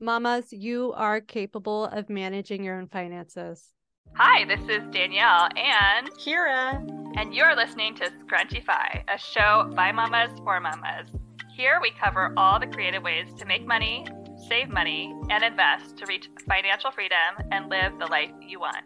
Mamas, 0.00 0.52
you 0.52 0.92
are 0.94 1.20
capable 1.20 1.86
of 1.86 2.08
managing 2.08 2.62
your 2.62 2.78
own 2.78 2.86
finances. 2.86 3.70
Hi, 4.14 4.44
this 4.44 4.60
is 4.68 4.82
Danielle 4.92 5.48
and 5.56 6.08
Kyra, 6.12 7.16
and 7.16 7.34
you're 7.34 7.56
listening 7.56 7.96
to 7.96 8.04
Scrunchify, 8.24 9.02
a 9.08 9.18
show 9.18 9.68
by 9.74 9.90
mamas 9.90 10.30
for 10.44 10.60
mamas. 10.60 11.08
Here 11.56 11.80
we 11.82 11.90
cover 12.00 12.32
all 12.36 12.60
the 12.60 12.68
creative 12.68 13.02
ways 13.02 13.26
to 13.38 13.44
make 13.44 13.66
money, 13.66 14.06
save 14.48 14.68
money, 14.68 15.12
and 15.30 15.42
invest 15.42 15.96
to 15.98 16.06
reach 16.06 16.28
financial 16.48 16.92
freedom 16.92 17.48
and 17.50 17.68
live 17.68 17.98
the 17.98 18.06
life 18.06 18.30
you 18.40 18.60
want. 18.60 18.84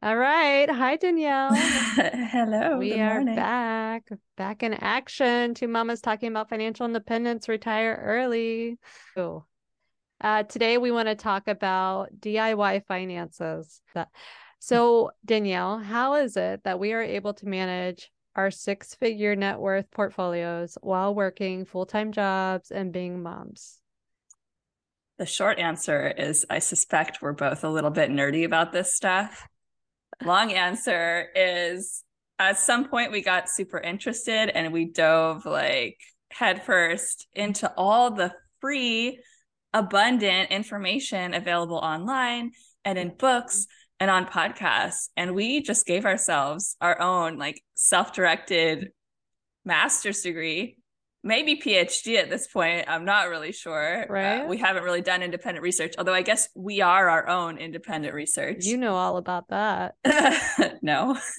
All 0.00 0.16
right. 0.16 0.70
Hi, 0.70 0.94
Danielle. 0.94 1.54
Hello. 1.56 2.78
we 2.78 3.00
are 3.00 3.24
back, 3.24 4.08
back 4.36 4.62
in 4.62 4.74
action. 4.74 5.54
Two 5.54 5.66
mamas 5.66 6.00
talking 6.00 6.28
about 6.28 6.48
financial 6.48 6.86
independence, 6.86 7.48
retire 7.48 8.00
early. 8.04 8.78
Ooh. 9.18 9.42
Uh, 10.20 10.42
today, 10.44 10.78
we 10.78 10.90
want 10.90 11.08
to 11.08 11.14
talk 11.14 11.46
about 11.46 12.08
DIY 12.20 12.86
finances. 12.86 13.82
So, 14.58 15.10
Danielle, 15.24 15.78
how 15.78 16.14
is 16.14 16.36
it 16.36 16.62
that 16.64 16.78
we 16.78 16.92
are 16.92 17.02
able 17.02 17.34
to 17.34 17.46
manage 17.46 18.10
our 18.34 18.50
six 18.50 18.94
figure 18.94 19.36
net 19.36 19.58
worth 19.58 19.90
portfolios 19.90 20.76
while 20.80 21.14
working 21.14 21.64
full 21.64 21.86
time 21.86 22.12
jobs 22.12 22.70
and 22.70 22.92
being 22.92 23.22
moms? 23.22 23.80
The 25.18 25.26
short 25.26 25.58
answer 25.58 26.08
is 26.08 26.44
I 26.50 26.58
suspect 26.58 27.22
we're 27.22 27.32
both 27.32 27.64
a 27.64 27.70
little 27.70 27.90
bit 27.90 28.10
nerdy 28.10 28.44
about 28.44 28.72
this 28.72 28.94
stuff. 28.94 29.46
Long 30.24 30.52
answer 30.52 31.28
is 31.34 32.02
at 32.38 32.58
some 32.58 32.88
point 32.88 33.12
we 33.12 33.22
got 33.22 33.48
super 33.48 33.78
interested 33.78 34.50
and 34.50 34.72
we 34.72 34.86
dove 34.86 35.46
like 35.46 35.98
headfirst 36.30 37.28
into 37.34 37.72
all 37.76 38.10
the 38.10 38.34
free 38.60 39.20
abundant 39.76 40.50
information 40.50 41.34
available 41.34 41.76
online 41.76 42.52
and 42.84 42.98
in 42.98 43.12
books 43.16 43.66
and 44.00 44.10
on 44.10 44.24
podcasts. 44.24 45.10
And 45.18 45.34
we 45.34 45.60
just 45.60 45.86
gave 45.86 46.06
ourselves 46.06 46.76
our 46.80 46.98
own 47.00 47.36
like 47.36 47.62
self 47.74 48.14
directed 48.14 48.88
master's 49.66 50.22
degree, 50.22 50.78
maybe 51.22 51.60
PhD 51.60 52.16
at 52.16 52.30
this 52.30 52.46
point. 52.46 52.86
I'm 52.88 53.04
not 53.04 53.28
really 53.28 53.52
sure. 53.52 54.04
Uh, 54.04 54.06
right. 54.08 54.40
Uh, 54.40 54.46
we 54.46 54.56
haven't 54.56 54.82
really 54.82 55.02
done 55.02 55.22
independent 55.22 55.62
research, 55.62 55.94
although 55.98 56.14
I 56.14 56.22
guess 56.22 56.48
we 56.54 56.80
are 56.80 57.10
our 57.10 57.28
own 57.28 57.58
independent 57.58 58.14
research. 58.14 58.64
You 58.64 58.78
know 58.78 58.94
all 58.94 59.18
about 59.18 59.48
that. 59.48 59.96
no. 60.82 61.18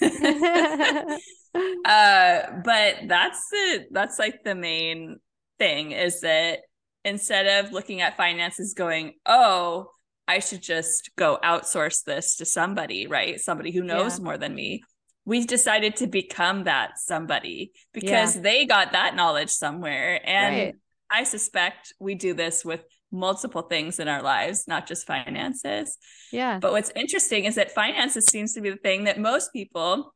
uh, 1.84 2.40
but 2.64 2.96
that's 3.08 3.48
the 3.50 3.86
that's 3.90 4.18
like 4.20 4.44
the 4.44 4.54
main 4.54 5.18
thing 5.58 5.90
is 5.90 6.20
that 6.20 6.60
instead 7.08 7.64
of 7.64 7.72
looking 7.72 8.00
at 8.00 8.16
finances 8.16 8.74
going, 8.74 9.14
oh, 9.26 9.90
I 10.28 10.40
should 10.40 10.62
just 10.62 11.10
go 11.16 11.38
outsource 11.42 12.04
this 12.04 12.36
to 12.36 12.44
somebody, 12.44 13.06
right? 13.06 13.40
Somebody 13.40 13.72
who 13.72 13.82
knows 13.82 14.18
yeah. 14.18 14.24
more 14.24 14.38
than 14.38 14.54
me. 14.54 14.82
We've 15.24 15.46
decided 15.46 15.96
to 15.96 16.06
become 16.06 16.64
that 16.64 16.98
somebody 16.98 17.72
because 17.92 18.36
yeah. 18.36 18.42
they 18.42 18.66
got 18.66 18.92
that 18.92 19.14
knowledge 19.14 19.50
somewhere. 19.50 20.20
And 20.24 20.54
right. 20.54 20.74
I 21.10 21.24
suspect 21.24 21.92
we 21.98 22.14
do 22.14 22.34
this 22.34 22.64
with 22.64 22.84
multiple 23.10 23.62
things 23.62 23.98
in 23.98 24.08
our 24.08 24.22
lives, 24.22 24.64
not 24.68 24.86
just 24.86 25.06
finances. 25.06 25.96
Yeah. 26.30 26.58
But 26.58 26.72
what's 26.72 26.92
interesting 26.94 27.46
is 27.46 27.54
that 27.54 27.72
finances 27.72 28.26
seems 28.26 28.52
to 28.54 28.60
be 28.60 28.70
the 28.70 28.76
thing 28.76 29.04
that 29.04 29.18
most 29.18 29.52
people 29.52 30.14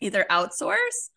either 0.00 0.24
outsource 0.30 1.10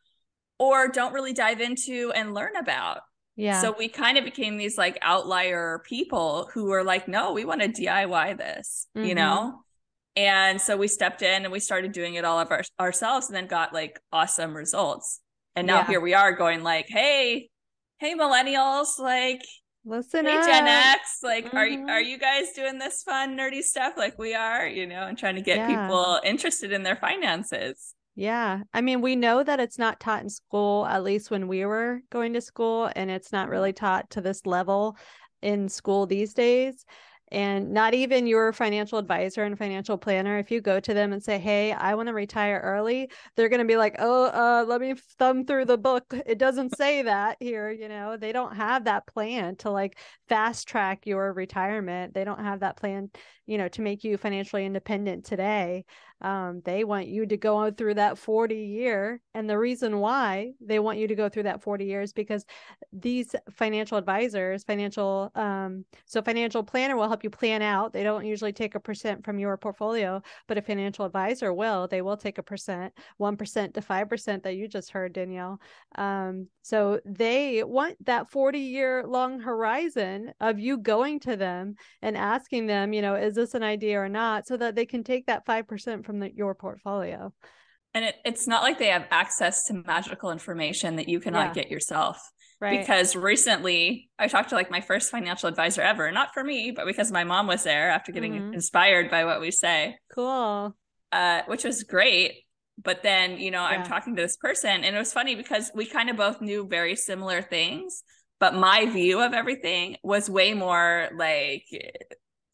or 0.60 0.88
don't 0.88 1.14
really 1.14 1.34
dive 1.34 1.62
into 1.62 2.12
and 2.16 2.34
learn 2.34 2.56
about. 2.56 3.00
Yeah. 3.36 3.62
So 3.62 3.76
we 3.78 3.90
kind 3.90 4.18
of 4.18 4.24
became 4.24 4.58
these 4.58 4.78
like 4.78 4.98
outlier 5.02 5.82
people 5.86 6.50
who 6.54 6.66
were 6.66 6.84
like, 6.84 7.08
no, 7.08 7.34
we 7.34 7.46
want 7.46 7.62
to 7.62 7.68
DIY 7.68 8.38
this, 8.38 8.88
mm-hmm. 8.96 9.08
you 9.08 9.16
know? 9.16 9.62
And 10.16 10.62
so 10.62 10.78
we 10.78 10.88
stepped 10.88 11.22
in 11.22 11.44
and 11.44 11.52
we 11.52 11.60
started 11.60 11.92
doing 11.92 12.16
it 12.16 12.24
all 12.24 12.40
of 12.40 12.50
our, 12.50 12.64
ourselves 12.80 13.28
and 13.28 13.36
then 13.36 13.48
got 13.48 13.74
like 13.74 14.00
awesome 14.14 14.56
results. 14.56 15.20
And 15.56 15.68
now 15.68 15.80
yeah. 15.80 15.88
here 15.88 16.02
we 16.02 16.14
are 16.14 16.32
going 16.32 16.64
like, 16.64 16.88
hey, 16.88 17.50
hey 18.00 18.16
millennials, 18.16 18.98
like 18.98 19.42
listen 19.84 20.26
hey 20.26 20.38
up. 20.38 20.46
Gen 20.46 20.68
X, 20.68 21.20
like 21.22 21.52
mm-hmm. 21.52 21.88
are 21.90 21.96
are 21.96 22.02
you 22.02 22.18
guys 22.18 22.52
doing 22.56 22.78
this 22.80 23.04
fun 23.04 23.38
nerdy 23.38 23.62
stuff 23.62 23.94
like 23.98 24.18
we 24.18 24.34
are, 24.34 24.66
you 24.66 24.88
know, 24.88 25.08
and 25.08 25.18
trying 25.18 25.36
to 25.36 25.42
get 25.42 25.58
yeah. 25.58 25.68
people 25.68 26.20
interested 26.24 26.72
in 26.72 26.84
their 26.84 26.96
finances. 26.96 27.94
Yeah. 28.16 28.64
I 28.74 28.80
mean, 28.80 29.02
we 29.02 29.18
know 29.18 29.44
that 29.44 29.60
it's 29.60 29.78
not 29.78 30.00
taught 30.00 30.24
in 30.24 30.30
school, 30.30 30.86
at 30.86 31.04
least 31.04 31.30
when 31.30 31.50
we 31.50 31.66
were 31.66 32.02
going 32.10 32.34
to 32.34 32.42
school, 32.42 32.90
and 32.96 33.12
it's 33.12 33.34
not 33.34 33.50
really 33.50 33.74
taught 33.74 34.10
to 34.12 34.22
this 34.22 34.46
level 34.46 34.98
in 35.42 35.68
school 35.68 36.06
these 36.06 36.34
days. 36.34 36.86
And 37.32 37.74
not 37.74 37.94
even 37.94 38.28
your 38.28 38.54
financial 38.54 39.00
advisor 39.00 39.44
and 39.44 39.58
financial 39.58 39.98
planner 39.98 40.38
if 40.38 40.52
you 40.52 40.62
go 40.62 40.80
to 40.80 40.94
them 40.94 41.12
and 41.12 41.24
say 41.24 41.40
hey 41.40 41.72
i 41.74 41.96
want 41.96 42.08
to 42.08 42.14
retire 42.14 42.62
early 42.64 43.10
they're 43.36 43.50
going 43.50 43.62
to 43.62 43.66
be 43.66 43.78
like 43.78 43.96
oh 43.98 44.26
uh, 44.26 44.64
let 44.66 44.80
me 44.80 44.94
thumb 45.18 45.44
through 45.44 45.66
the 45.66 45.78
book. 45.78 46.14
It 46.28 46.38
doesn't 46.38 46.78
say 46.78 47.02
that 47.02 47.38
here 47.40 47.72
you 47.72 47.90
know? 47.90 48.16
They 48.16 48.32
don't 48.32 48.56
have 48.56 48.86
that 48.86 49.08
plan 49.08 49.56
to 49.58 49.72
like 49.72 49.98
fast 50.30 50.68
track 50.68 51.08
your 51.08 51.34
retirement. 51.34 52.14
They 52.14 52.26
don't 52.26 52.44
have 52.44 52.60
that 52.60 52.78
plan 52.78 53.10
you 53.48 53.58
know 53.58 53.70
to 53.70 53.82
make 53.82 54.04
you 54.04 54.18
financially 54.18 54.66
independent 54.66 55.26
today 55.26 55.86
um, 56.26 56.60
they 56.66 56.84
want 56.84 57.08
you 57.08 57.28
to 57.28 57.38
go 57.38 57.70
through 57.70 57.94
that 57.94 58.18
40 58.18 58.56
year 58.56 59.22
and 59.36 59.48
the 59.48 59.60
reason 59.60 60.00
why 60.00 60.54
they 60.60 60.80
want 60.80 60.98
you 60.98 61.08
to 61.08 61.14
go 61.14 61.30
through 61.30 61.44
that 61.44 61.62
40 61.62 61.86
years 61.86 62.14
because 62.14 62.48
these 62.92 63.36
financial 63.52 63.96
advisors 63.96 64.64
financial 64.64 65.32
um, 65.36 65.86
so 66.08 66.24
financial 66.24 66.64
planner 66.64 66.96
will 66.96 67.08
help 67.08 67.24
you 67.24 67.30
plan 67.30 67.62
out. 67.62 67.94
They 67.94 68.02
don't 68.02 68.26
usually 68.26 68.54
take 68.54 68.74
a 68.74 68.80
percent 68.80 69.24
from 69.24 69.38
your 69.38 69.56
portfolio 69.56 70.20
but 70.48 70.58
a 70.58 70.64
financial 70.64 71.06
advisor 71.06 71.54
will. 71.54 71.88
They 71.88 72.02
will 72.02 72.18
take 72.18 72.40
a 72.40 72.44
percent 72.44 72.92
1% 73.22 73.74
to 73.76 73.82
5% 73.82 74.44
that 74.44 74.56
you 74.56 74.68
just 74.68 74.90
heard 74.90 75.14
danielle. 75.14 75.60
Um, 75.96 76.48
so 76.64 77.00
they 77.06 77.64
want 77.64 78.04
that 78.04 78.32
40 78.32 78.58
year 78.58 79.04
long 79.06 79.40
horizon 79.40 80.34
of 80.40 80.58
you 80.58 80.80
going 80.80 81.20
to 81.20 81.36
them 81.36 81.76
and 82.02 82.18
asking 82.18 82.66
them 82.66 82.94
you 82.94 83.04
know 83.04 83.14
is 83.14 83.36
this 83.36 83.54
an 83.54 83.62
idea 83.62 84.00
or 84.00 84.10
not 84.10 84.48
so 84.48 84.58
that 84.58 84.74
they 84.74 84.88
can 84.88 85.04
take 85.04 85.28
that 85.28 85.46
5% 85.46 86.04
from 86.04 86.15
the, 86.20 86.32
your 86.34 86.56
portfolio. 86.56 87.34
And 87.94 88.06
it, 88.06 88.16
it's 88.26 88.48
not 88.48 88.62
like 88.62 88.78
they 88.78 88.88
have 88.88 89.08
access 89.10 89.66
to 89.66 89.84
magical 89.86 90.32
information 90.32 90.98
that 90.98 91.08
you 91.08 91.20
cannot 91.20 91.56
yeah. 91.56 91.64
get 91.64 91.72
yourself. 91.72 92.20
Right. 92.60 92.80
Because 92.80 93.16
recently 93.16 94.10
I 94.18 94.28
talked 94.28 94.50
to 94.50 94.56
like 94.56 94.72
my 94.72 94.82
first 94.82 95.12
financial 95.12 95.50
advisor 95.50 95.82
ever, 95.82 96.12
not 96.12 96.34
for 96.34 96.44
me, 96.44 96.72
but 96.72 96.86
because 96.86 97.12
my 97.12 97.24
mom 97.24 97.48
was 97.48 97.64
there 97.64 97.90
after 97.90 98.12
getting 98.12 98.34
mm-hmm. 98.34 98.54
inspired 98.54 99.12
by 99.12 99.26
what 99.26 99.42
we 99.42 99.52
say. 99.52 99.98
Cool. 100.14 100.76
Uh, 101.12 101.42
which 101.48 101.64
was 101.64 101.84
great. 101.84 102.44
But 102.82 103.04
then, 103.04 103.38
you 103.38 103.52
know, 103.52 103.62
yeah. 103.62 103.78
I'm 103.78 103.86
talking 103.86 104.16
to 104.16 104.22
this 104.22 104.38
person 104.38 104.84
and 104.84 104.96
it 104.96 105.00
was 105.00 105.14
funny 105.14 105.36
because 105.36 105.72
we 105.74 105.86
kind 105.86 106.10
of 106.10 106.18
both 106.18 106.42
knew 106.42 106.68
very 106.68 106.96
similar 106.96 107.42
things, 107.42 108.04
but 108.40 108.54
my 108.54 108.86
view 108.86 109.22
of 109.22 109.34
everything 109.34 109.98
was 110.04 110.30
way 110.30 110.54
more 110.54 111.10
like 111.16 111.66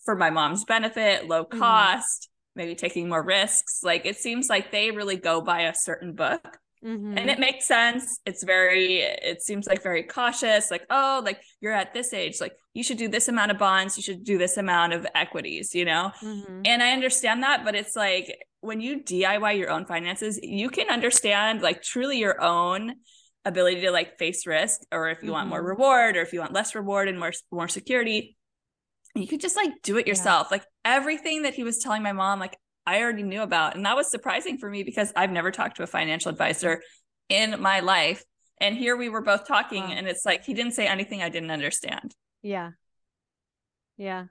for 0.03 0.15
my 0.15 0.29
mom's 0.29 0.65
benefit, 0.65 1.27
low 1.27 1.45
mm-hmm. 1.45 1.59
cost, 1.59 2.29
maybe 2.55 2.75
taking 2.75 3.09
more 3.09 3.23
risks. 3.23 3.81
Like 3.83 4.05
it 4.05 4.17
seems 4.17 4.49
like 4.49 4.71
they 4.71 4.91
really 4.91 5.17
go 5.17 5.41
by 5.41 5.61
a 5.61 5.75
certain 5.75 6.13
book. 6.13 6.57
Mm-hmm. 6.83 7.17
And 7.17 7.29
it 7.29 7.39
makes 7.39 7.67
sense. 7.67 8.19
It's 8.25 8.43
very, 8.43 9.01
it 9.01 9.43
seems 9.43 9.67
like 9.67 9.83
very 9.83 10.01
cautious. 10.01 10.71
Like, 10.71 10.83
oh, 10.89 11.21
like 11.23 11.39
you're 11.59 11.73
at 11.73 11.93
this 11.93 12.11
age, 12.11 12.41
like 12.41 12.53
you 12.73 12.83
should 12.83 12.97
do 12.97 13.07
this 13.07 13.27
amount 13.27 13.51
of 13.51 13.59
bonds, 13.59 13.97
you 13.97 14.03
should 14.03 14.23
do 14.23 14.39
this 14.39 14.57
amount 14.57 14.93
of 14.93 15.05
equities, 15.13 15.75
you 15.75 15.85
know? 15.85 16.11
Mm-hmm. 16.23 16.61
And 16.65 16.81
I 16.81 16.91
understand 16.91 17.43
that, 17.43 17.63
but 17.63 17.75
it's 17.75 17.95
like 17.95 18.35
when 18.61 18.81
you 18.81 18.99
DIY 18.99 19.57
your 19.59 19.69
own 19.69 19.85
finances, 19.85 20.39
you 20.41 20.69
can 20.69 20.89
understand 20.89 21.61
like 21.61 21.83
truly 21.83 22.17
your 22.17 22.41
own 22.41 22.95
ability 23.45 23.81
to 23.81 23.91
like 23.91 24.17
face 24.17 24.45
risk, 24.47 24.81
or 24.91 25.09
if 25.09 25.19
you 25.19 25.25
mm-hmm. 25.25 25.33
want 25.33 25.49
more 25.49 25.59
mm-hmm. 25.59 25.67
reward, 25.67 26.17
or 26.17 26.21
if 26.21 26.33
you 26.33 26.39
want 26.39 26.53
less 26.53 26.73
reward 26.75 27.07
and 27.07 27.19
more 27.19 27.31
more 27.51 27.67
security 27.67 28.37
you 29.15 29.27
could 29.27 29.41
just 29.41 29.55
like 29.55 29.71
do 29.83 29.97
it 29.97 30.07
yourself. 30.07 30.47
Yeah. 30.49 30.57
Like 30.57 30.65
everything 30.85 31.43
that 31.43 31.53
he 31.53 31.63
was 31.63 31.79
telling 31.79 32.03
my 32.03 32.13
mom, 32.13 32.39
like 32.39 32.57
I 32.85 33.01
already 33.01 33.23
knew 33.23 33.41
about. 33.41 33.75
And 33.75 33.85
that 33.85 33.95
was 33.95 34.09
surprising 34.09 34.57
for 34.57 34.69
me 34.69 34.83
because 34.83 35.11
I've 35.15 35.31
never 35.31 35.51
talked 35.51 35.77
to 35.77 35.83
a 35.83 35.87
financial 35.87 36.29
advisor 36.29 36.81
in 37.29 37.61
my 37.61 37.81
life. 37.81 38.23
And 38.59 38.75
here 38.75 38.95
we 38.95 39.09
were 39.09 39.21
both 39.21 39.47
talking, 39.47 39.83
wow. 39.83 39.91
and 39.91 40.07
it's 40.07 40.25
like 40.25 40.45
he 40.45 40.53
didn't 40.53 40.73
say 40.73 40.87
anything 40.87 41.21
I 41.21 41.29
didn't 41.29 41.51
understand. 41.51 42.13
Yeah. 42.43 42.71
Yeah. 43.97 44.25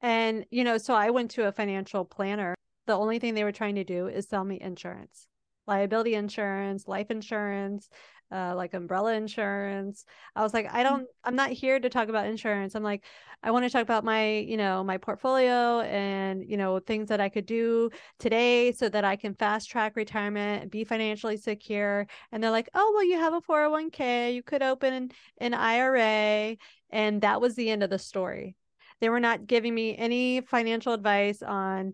And, 0.00 0.44
you 0.50 0.64
know, 0.64 0.78
so 0.78 0.94
I 0.94 1.10
went 1.10 1.32
to 1.32 1.46
a 1.46 1.52
financial 1.52 2.04
planner. 2.04 2.54
The 2.86 2.96
only 2.96 3.18
thing 3.18 3.34
they 3.34 3.44
were 3.44 3.52
trying 3.52 3.76
to 3.76 3.84
do 3.84 4.06
is 4.06 4.28
sell 4.28 4.44
me 4.44 4.60
insurance, 4.60 5.26
liability 5.66 6.14
insurance, 6.14 6.86
life 6.86 7.10
insurance, 7.10 7.88
uh, 8.34 8.52
like 8.56 8.74
umbrella 8.74 9.14
insurance. 9.14 10.04
I 10.34 10.42
was 10.42 10.52
like, 10.52 10.66
I 10.72 10.80
mm. 10.80 10.84
don't, 10.84 11.06
I'm 11.22 11.36
not 11.36 11.50
here 11.50 11.78
to 11.78 11.88
talk 11.88 12.08
about 12.08 12.26
insurance. 12.26 12.74
I'm 12.74 12.82
like, 12.82 13.04
I 13.42 13.52
want 13.52 13.64
to 13.64 13.70
talk 13.70 13.82
about 13.82 14.04
my, 14.04 14.38
you 14.38 14.56
know, 14.56 14.82
my 14.82 14.96
portfolio 14.96 15.80
and, 15.80 16.44
you 16.44 16.56
know, 16.56 16.80
things 16.80 17.08
that 17.10 17.20
I 17.20 17.28
could 17.28 17.46
do 17.46 17.90
today 18.18 18.72
so 18.72 18.88
that 18.88 19.04
I 19.04 19.16
can 19.16 19.34
fast 19.34 19.70
track 19.70 19.94
retirement, 19.94 20.70
be 20.70 20.82
financially 20.82 21.36
secure. 21.36 22.06
And 22.32 22.42
they're 22.42 22.50
like, 22.50 22.70
oh, 22.74 22.92
well, 22.94 23.04
you 23.04 23.18
have 23.18 23.34
a 23.34 23.40
401k, 23.40 24.34
you 24.34 24.42
could 24.42 24.62
open 24.62 25.12
an 25.38 25.54
IRA. 25.54 26.56
And 26.90 27.20
that 27.22 27.40
was 27.40 27.54
the 27.54 27.70
end 27.70 27.82
of 27.82 27.90
the 27.90 27.98
story. 27.98 28.56
They 29.00 29.10
were 29.10 29.20
not 29.20 29.46
giving 29.46 29.74
me 29.74 29.96
any 29.96 30.40
financial 30.40 30.92
advice 30.92 31.42
on 31.42 31.92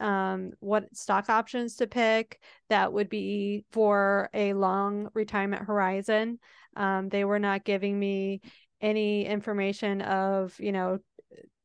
um, 0.00 0.52
what 0.60 0.94
stock 0.96 1.28
options 1.28 1.76
to 1.76 1.86
pick 1.86 2.40
that 2.68 2.92
would 2.92 3.08
be 3.08 3.64
for 3.72 4.30
a 4.34 4.52
long 4.52 5.08
retirement 5.14 5.62
horizon. 5.62 6.38
Um, 6.76 7.08
they 7.08 7.24
were 7.24 7.38
not 7.38 7.64
giving 7.64 7.98
me 7.98 8.40
any 8.80 9.26
information 9.26 10.02
of, 10.02 10.58
you 10.60 10.72
know, 10.72 10.98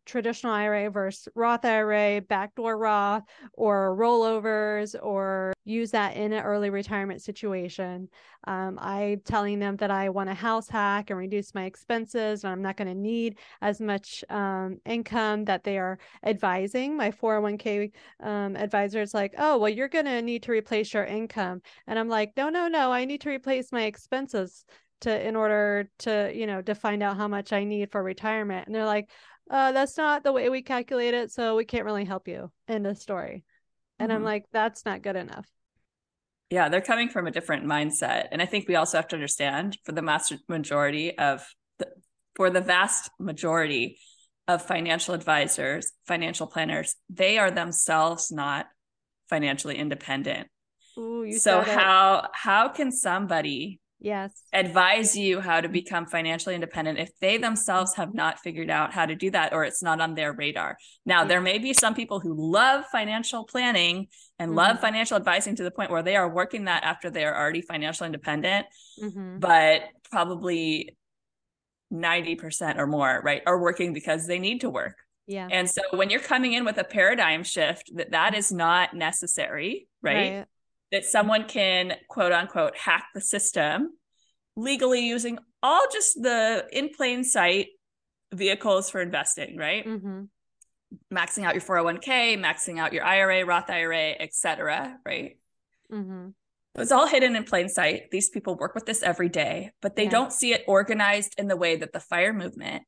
traditional 0.05 0.53
IRA 0.53 0.89
versus 0.89 1.27
Roth 1.35 1.65
IRA, 1.65 2.21
backdoor 2.21 2.77
Roth, 2.77 3.23
or 3.53 3.95
rollovers, 3.97 4.95
or 5.01 5.53
use 5.65 5.91
that 5.91 6.15
in 6.15 6.33
an 6.33 6.43
early 6.43 6.69
retirement 6.69 7.21
situation. 7.21 8.09
Um, 8.45 8.77
I'm 8.81 9.21
telling 9.21 9.59
them 9.59 9.77
that 9.77 9.91
I 9.91 10.09
want 10.09 10.29
a 10.29 10.33
house 10.33 10.67
hack 10.67 11.09
and 11.09 11.17
reduce 11.17 11.55
my 11.55 11.65
expenses, 11.65 12.43
and 12.43 12.51
I'm 12.51 12.61
not 12.61 12.77
going 12.77 12.89
to 12.89 12.95
need 12.95 13.37
as 13.61 13.79
much 13.79 14.23
um, 14.29 14.79
income 14.85 15.45
that 15.45 15.63
they 15.63 15.77
are 15.77 15.97
advising. 16.25 16.97
My 16.97 17.11
401k 17.11 17.91
um, 18.21 18.55
advisor 18.55 19.01
is 19.01 19.13
like, 19.13 19.33
oh, 19.37 19.57
well, 19.57 19.69
you're 19.69 19.87
going 19.87 20.05
to 20.05 20.21
need 20.21 20.43
to 20.43 20.51
replace 20.51 20.93
your 20.93 21.05
income. 21.05 21.61
And 21.87 21.97
I'm 21.97 22.09
like, 22.09 22.33
no, 22.35 22.49
no, 22.49 22.67
no, 22.67 22.91
I 22.91 23.05
need 23.05 23.21
to 23.21 23.29
replace 23.29 23.71
my 23.71 23.83
expenses 23.83 24.65
to 25.03 25.27
in 25.27 25.35
order 25.35 25.89
to 25.99 26.31
you 26.33 26.47
know 26.47 26.61
to 26.61 26.73
find 26.73 27.03
out 27.03 27.17
how 27.17 27.27
much 27.27 27.51
i 27.51 27.63
need 27.63 27.91
for 27.91 28.01
retirement 28.01 28.65
and 28.65 28.75
they're 28.75 28.85
like 28.85 29.09
uh, 29.49 29.71
that's 29.71 29.97
not 29.97 30.23
the 30.23 30.31
way 30.31 30.49
we 30.49 30.61
calculate 30.61 31.13
it. 31.13 31.31
So 31.31 31.55
we 31.55 31.65
can't 31.65 31.85
really 31.85 32.05
help 32.05 32.27
you 32.27 32.51
in 32.67 32.83
the 32.83 32.95
story. 32.95 33.43
And 33.99 34.09
mm-hmm. 34.09 34.17
I'm 34.17 34.23
like, 34.23 34.45
that's 34.51 34.85
not 34.85 35.01
good 35.01 35.15
enough. 35.15 35.47
Yeah, 36.49 36.69
they're 36.69 36.81
coming 36.81 37.09
from 37.09 37.25
a 37.25 37.31
different 37.31 37.65
mindset. 37.65 38.27
And 38.31 38.41
I 38.41 38.45
think 38.45 38.67
we 38.67 38.75
also 38.75 38.97
have 38.97 39.07
to 39.09 39.15
understand 39.15 39.77
for 39.83 39.91
the 39.91 40.01
master 40.01 40.37
majority 40.47 41.17
of 41.17 41.45
the, 41.79 41.87
for 42.35 42.49
the 42.49 42.61
vast 42.61 43.09
majority 43.19 43.97
of 44.47 44.61
financial 44.61 45.13
advisors, 45.13 45.91
financial 46.05 46.47
planners, 46.47 46.95
they 47.09 47.37
are 47.37 47.49
themselves 47.49 48.31
not 48.31 48.67
financially 49.29 49.77
independent. 49.77 50.47
Ooh, 50.97 51.31
so 51.31 51.61
how 51.61 52.27
how 52.33 52.69
can 52.69 52.91
somebody 52.91 53.79
yes 54.03 54.43
advise 54.51 55.15
you 55.15 55.39
how 55.39 55.61
to 55.61 55.69
become 55.69 56.05
financially 56.05 56.53
independent 56.53 56.99
if 56.99 57.09
they 57.21 57.37
themselves 57.37 57.95
have 57.95 58.13
not 58.13 58.37
figured 58.39 58.69
out 58.69 58.91
how 58.91 59.05
to 59.05 59.15
do 59.15 59.31
that 59.31 59.53
or 59.53 59.63
it's 59.63 59.81
not 59.81 60.01
on 60.01 60.13
their 60.13 60.33
radar 60.33 60.77
now 61.05 61.21
yeah. 61.21 61.27
there 61.27 61.41
may 61.41 61.57
be 61.57 61.73
some 61.73 61.95
people 61.95 62.19
who 62.19 62.35
love 62.35 62.83
financial 62.91 63.45
planning 63.45 64.07
and 64.37 64.49
mm-hmm. 64.49 64.57
love 64.57 64.79
financial 64.79 65.15
advising 65.15 65.55
to 65.55 65.63
the 65.63 65.71
point 65.71 65.89
where 65.89 66.03
they 66.03 66.17
are 66.17 66.29
working 66.29 66.65
that 66.65 66.83
after 66.83 67.09
they 67.09 67.23
are 67.23 67.35
already 67.35 67.61
financially 67.61 68.07
independent 68.07 68.67
mm-hmm. 69.01 69.39
but 69.39 69.83
probably 70.11 70.95
90% 71.91 72.77
or 72.77 72.87
more 72.87 73.21
right 73.23 73.41
are 73.45 73.59
working 73.59 73.93
because 73.93 74.27
they 74.27 74.39
need 74.39 74.61
to 74.61 74.69
work 74.69 74.97
yeah 75.27 75.47
and 75.49 75.69
so 75.69 75.81
when 75.91 76.09
you're 76.09 76.19
coming 76.19 76.51
in 76.51 76.65
with 76.65 76.77
a 76.77 76.83
paradigm 76.83 77.43
shift 77.43 77.89
that 77.95 78.11
that 78.11 78.35
is 78.35 78.51
not 78.51 78.93
necessary 78.93 79.87
right. 80.01 80.15
right 80.15 80.45
that 80.93 81.03
someone 81.03 81.45
can 81.45 81.95
quote 82.07 82.31
unquote 82.31 82.77
hack 82.77 83.07
the 83.15 83.19
system 83.19 83.89
legally 84.55 85.05
using 85.05 85.39
all 85.63 85.81
just 85.91 86.21
the 86.21 86.65
in 86.71 86.89
plain 86.89 87.23
sight 87.23 87.69
vehicles 88.31 88.91
for 88.91 89.01
investing, 89.01 89.57
right? 89.57 89.85
Mm-hmm. 89.85 90.21
Maxing 91.11 91.45
out 91.45 91.55
your 91.55 91.63
401k, 91.63 92.37
maxing 92.39 92.79
out 92.79 92.93
your 92.93 93.03
IRA, 93.03 93.43
Roth 93.43 93.71
IRA, 93.71 94.11
etc. 94.19 94.97
right? 95.03 95.39
Mm-hmm. 95.91 96.29
It's 96.75 96.91
all 96.91 97.07
hidden 97.07 97.35
in 97.35 97.43
plain 97.43 97.69
sight. 97.69 98.11
These 98.11 98.29
people 98.29 98.55
work 98.55 98.75
with 98.75 98.85
this 98.85 99.01
every 99.01 99.29
day, 99.29 99.71
but 99.81 99.95
they 99.95 100.03
yeah. 100.03 100.11
don't 100.11 100.31
see 100.31 100.53
it 100.53 100.63
organized 100.67 101.33
in 101.39 101.47
the 101.47 101.57
way 101.57 101.75
that 101.75 101.91
the 101.91 101.99
fire 101.99 102.33
movement 102.33 102.83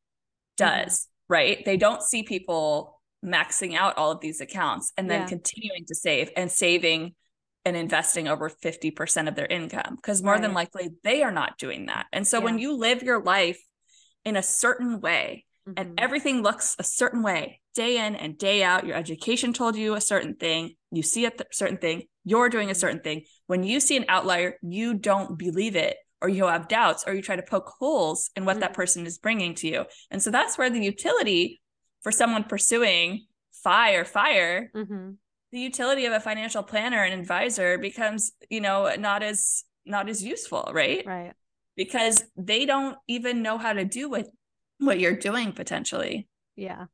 does, 0.58 1.01
mm-hmm. 1.01 1.34
right? 1.34 1.66
They 1.66 1.78
don't 1.78 2.04
see 2.04 2.22
people 2.22 3.01
maxing 3.25 3.75
out 3.75 3.98
all 3.98 4.12
of 4.12 4.22
these 4.22 4.42
accounts 4.42 4.94
and 4.96 5.10
then 5.10 5.22
yeah. 5.22 5.28
continuing 5.28 5.86
to 5.88 5.96
save 5.96 6.30
and 6.36 6.51
saving 6.51 7.16
and 7.65 7.75
investing 7.75 8.27
over 8.27 8.50
50% 8.50 9.27
of 9.27 9.35
their 9.35 9.47
income 9.47 9.95
because 9.95 10.21
more 10.21 10.33
right. 10.33 10.41
than 10.41 10.53
likely 10.53 10.89
they 11.03 11.23
are 11.23 11.31
not 11.31 11.57
doing 11.57 11.88
that. 11.88 12.06
And 12.13 12.25
so 12.25 12.38
yeah. 12.38 12.44
when 12.44 12.59
you 12.59 12.77
live 12.77 13.01
your 13.01 13.21
life 13.21 13.59
in 14.23 14.35
a 14.35 14.44
certain 14.44 15.01
way 15.01 15.45
mm-hmm. 15.67 15.73
and 15.77 16.00
everything 16.00 16.44
looks 16.44 16.75
a 16.77 16.83
certain 16.83 17.23
way 17.23 17.59
day 17.73 18.06
in 18.06 18.15
and 18.15 18.38
day 18.38 18.63
out, 18.63 18.85
your 18.85 18.95
education 18.95 19.51
told 19.51 19.75
you 19.75 19.95
a 19.95 20.01
certain 20.01 20.35
thing, 20.35 20.75
you 20.91 21.01
see 21.01 21.25
a 21.25 21.31
th- 21.31 21.50
certain 21.51 21.77
thing, 21.77 22.03
you're 22.23 22.50
doing 22.50 22.69
a 22.69 22.71
mm-hmm. 22.71 22.79
certain 22.79 23.01
thing. 23.01 23.23
When 23.47 23.63
you 23.63 23.79
see 23.79 23.97
an 23.97 24.06
outlier, 24.07 24.57
you 24.62 24.94
don't 24.94 25.38
believe 25.38 25.75
it 25.75 25.97
or 26.21 26.29
you 26.29 26.45
have 26.45 26.67
doubts 26.67 27.03
or 27.07 27.13
you 27.13 27.21
try 27.23 27.35
to 27.35 27.44
poke 27.44 27.73
holes 27.79 28.29
in 28.35 28.45
what 28.45 28.53
mm-hmm. 28.53 28.62
that 28.62 28.73
person 28.73 29.07
is 29.07 29.17
bringing 29.17 29.56
to 29.56 29.67
you. 29.67 29.85
And 30.12 30.21
so 30.21 30.29
that's 30.29 30.57
where 30.57 30.69
the 30.69 30.79
utility 30.79 31.62
for 32.03 32.12
someone 32.12 32.44
pursuing 32.44 33.25
fire, 33.51 34.06
fire 34.06 34.69
mm-hmm 34.75 35.13
the 35.56 35.62
utility 35.62 36.06
of 36.06 36.12
a 36.12 36.19
financial 36.19 36.62
planner 36.62 37.02
and 37.02 37.18
advisor 37.18 37.78
becomes 37.78 38.34
you 38.50 38.60
know 38.60 38.94
not 39.00 39.24
as 39.24 39.63
not 39.86 40.10
as 40.10 40.22
useful 40.22 40.69
right? 40.74 41.06
Right. 41.06 41.31
Because 41.78 42.24
they 42.36 42.66
don't 42.66 42.98
even 43.07 43.42
know 43.42 43.57
how 43.57 43.72
to 43.72 43.86
do 43.86 44.10
what 44.10 44.28
what 44.80 45.00
you're 45.00 45.16
doing 45.16 45.54
potentially. 45.54 46.28
Yeah. 46.57 46.86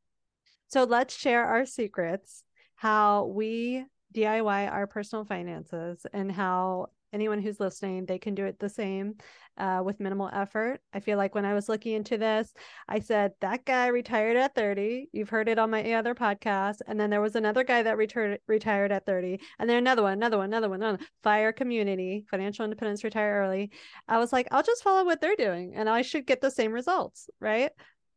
So 0.68 0.84
let's 0.84 1.18
share 1.18 1.44
our 1.44 1.66
secrets 1.66 2.44
how 2.75 3.25
we 3.25 3.86
diy 4.16 4.72
our 4.72 4.86
personal 4.86 5.25
finances 5.25 6.06
and 6.14 6.31
how 6.31 6.88
anyone 7.13 7.42
who's 7.42 7.60
listening, 7.60 8.06
they 8.06 8.19
can 8.19 8.36
do 8.36 8.46
it 8.46 8.60
the 8.60 8.69
same 8.69 9.16
uh, 9.58 9.81
with 9.84 10.00
minimal 10.00 10.30
effort. 10.34 10.81
I 10.94 11.00
feel 11.00 11.18
like 11.18 11.36
when 11.36 11.46
I 11.46 11.54
was 11.54 11.69
looking 11.69 11.94
into 11.94 12.18
this, 12.18 12.54
I 12.88 13.00
said, 13.00 13.34
that 13.42 13.66
guy 13.66 13.88
retired 13.88 14.38
at 14.38 14.56
30. 14.56 15.10
You've 15.12 15.30
heard 15.30 15.50
it 15.50 15.60
on 15.60 15.69
my 15.69 15.94
other 15.94 16.16
podcast. 16.16 16.78
And 16.88 17.00
then 17.00 17.10
there 17.10 17.22
was 17.22 17.36
another 17.36 17.63
guy 17.63 17.84
that 17.84 17.98
retired 17.98 18.40
retired 18.48 18.92
at 18.92 19.06
30. 19.06 19.40
And 19.60 19.69
then 19.69 19.78
another 19.78 20.04
one, 20.04 20.13
another 20.13 20.38
one, 20.38 20.48
another 20.48 20.69
one, 20.69 20.81
another 20.81 20.98
one. 20.98 21.08
Fire 21.24 21.52
community, 21.52 22.25
financial 22.30 22.63
independence, 22.63 23.04
retire 23.04 23.42
early. 23.42 23.72
I 24.07 24.18
was 24.18 24.31
like, 24.31 24.48
I'll 24.52 24.64
just 24.64 24.84
follow 24.84 25.06
what 25.06 25.22
they're 25.22 25.36
doing 25.36 25.74
and 25.75 25.90
I 25.90 26.02
should 26.02 26.25
get 26.25 26.42
the 26.42 26.52
same 26.52 26.72
results. 26.72 27.30
Right. 27.40 27.72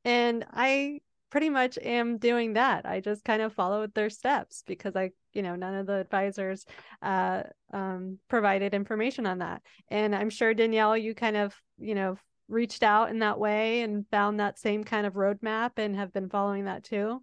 And 0.05 0.45
I 0.53 1.01
pretty 1.31 1.51
much 1.51 1.79
am 1.79 2.19
doing 2.19 2.53
that. 2.53 2.87
I 2.87 3.01
just 3.01 3.25
kind 3.25 3.43
of 3.43 3.53
followed 3.53 3.93
their 3.95 4.09
steps 4.09 4.63
because 4.67 4.95
I, 4.95 5.11
you 5.35 5.43
know, 5.43 5.57
none 5.57 5.75
of 5.75 5.87
the 5.87 5.95
advisors 5.95 6.65
uh, 7.03 7.43
um, 7.73 8.19
provided 8.29 8.73
information 8.73 9.27
on 9.27 9.39
that. 9.39 9.63
And 9.89 10.15
I'm 10.15 10.31
sure 10.31 10.55
Danielle, 10.55 10.97
you 10.97 11.15
kind 11.15 11.37
of, 11.37 11.55
you 11.79 11.95
know, 11.95 12.17
reached 12.49 12.83
out 12.83 13.11
in 13.11 13.19
that 13.21 13.39
way 13.39 13.83
and 13.83 14.07
found 14.11 14.41
that 14.41 14.59
same 14.59 14.85
kind 14.85 15.07
of 15.07 15.15
roadmap 15.15 15.73
and 15.77 15.97
have 15.97 16.13
been 16.13 16.29
following 16.29 16.67
that 16.67 16.85
too. 16.85 17.23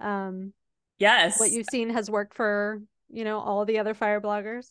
Um, 0.00 0.52
yes. 0.98 1.38
What 1.38 1.50
you've 1.50 1.68
seen 1.70 1.90
has 1.90 2.10
worked 2.10 2.34
for, 2.34 2.82
you 3.08 3.24
know, 3.24 3.38
all 3.38 3.64
the 3.64 3.78
other 3.78 3.94
fire 3.94 4.20
bloggers. 4.20 4.70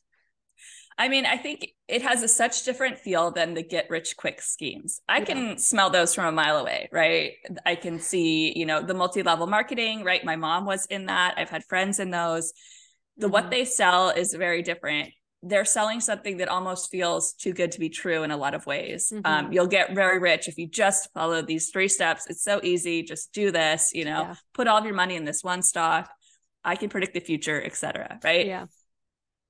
I 0.97 1.09
mean, 1.09 1.25
I 1.25 1.37
think 1.37 1.73
it 1.87 2.01
has 2.03 2.23
a 2.23 2.27
such 2.27 2.63
different 2.63 2.97
feel 2.97 3.31
than 3.31 3.53
the 3.53 3.63
get 3.63 3.89
rich 3.89 4.15
quick 4.15 4.41
schemes. 4.41 5.01
I 5.09 5.19
yeah. 5.19 5.25
can 5.25 5.57
smell 5.57 5.89
those 5.89 6.15
from 6.15 6.25
a 6.25 6.31
mile 6.31 6.57
away, 6.57 6.87
right? 6.91 7.33
I 7.65 7.75
can 7.75 7.99
see, 7.99 8.57
you 8.57 8.65
know, 8.65 8.81
the 8.81 8.93
multi-level 8.93 9.47
marketing, 9.47 10.03
right? 10.03 10.23
My 10.23 10.37
mom 10.37 10.65
was 10.65 10.85
in 10.85 11.07
that. 11.07 11.35
I've 11.37 11.49
had 11.49 11.65
friends 11.65 11.99
in 11.99 12.11
those. 12.11 12.53
The 13.17 13.25
mm-hmm. 13.25 13.33
what 13.33 13.51
they 13.51 13.65
sell 13.65 14.09
is 14.09 14.33
very 14.33 14.61
different. 14.61 15.09
They're 15.43 15.65
selling 15.65 15.99
something 15.99 16.37
that 16.37 16.47
almost 16.47 16.89
feels 16.89 17.33
too 17.33 17.51
good 17.51 17.73
to 17.73 17.79
be 17.79 17.89
true 17.89 18.23
in 18.23 18.31
a 18.31 18.37
lot 18.37 18.55
of 18.55 18.65
ways. 18.65 19.11
Um, 19.11 19.21
mm-hmm. 19.21 19.45
Um, 19.47 19.53
you'll 19.53 19.67
get 19.67 19.93
very 19.93 20.17
rich 20.17 20.47
if 20.47 20.57
you 20.57 20.67
just 20.67 21.11
follow 21.13 21.41
these 21.41 21.69
three 21.69 21.89
steps. 21.89 22.25
It's 22.29 22.43
so 22.43 22.61
easy. 22.63 23.03
Just 23.03 23.33
do 23.33 23.51
this, 23.51 23.91
you 23.93 24.05
know, 24.05 24.21
yeah. 24.21 24.35
put 24.53 24.67
all 24.67 24.77
of 24.77 24.85
your 24.85 24.95
money 24.95 25.17
in 25.17 25.25
this 25.25 25.43
one 25.43 25.61
stock. 25.61 26.09
I 26.63 26.77
can 26.77 26.89
predict 26.89 27.13
the 27.13 27.19
future, 27.19 27.61
etc. 27.61 28.17
Right? 28.23 28.47
Yeah. 28.47 28.65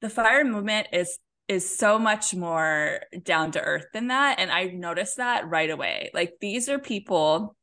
The 0.02 0.10
fire 0.10 0.44
movement 0.44 0.88
is 0.92 1.18
is 1.48 1.78
so 1.78 2.00
much 2.00 2.34
more 2.34 3.02
down 3.24 3.52
to 3.52 3.62
earth 3.62 3.86
than 3.94 4.08
that. 4.08 4.40
And 4.40 4.52
I 4.52 4.66
noticed 4.66 5.18
that 5.18 5.48
right 5.48 5.70
away. 5.70 6.10
Like 6.14 6.34
these 6.42 6.70
are 6.70 6.80
people 6.80 7.56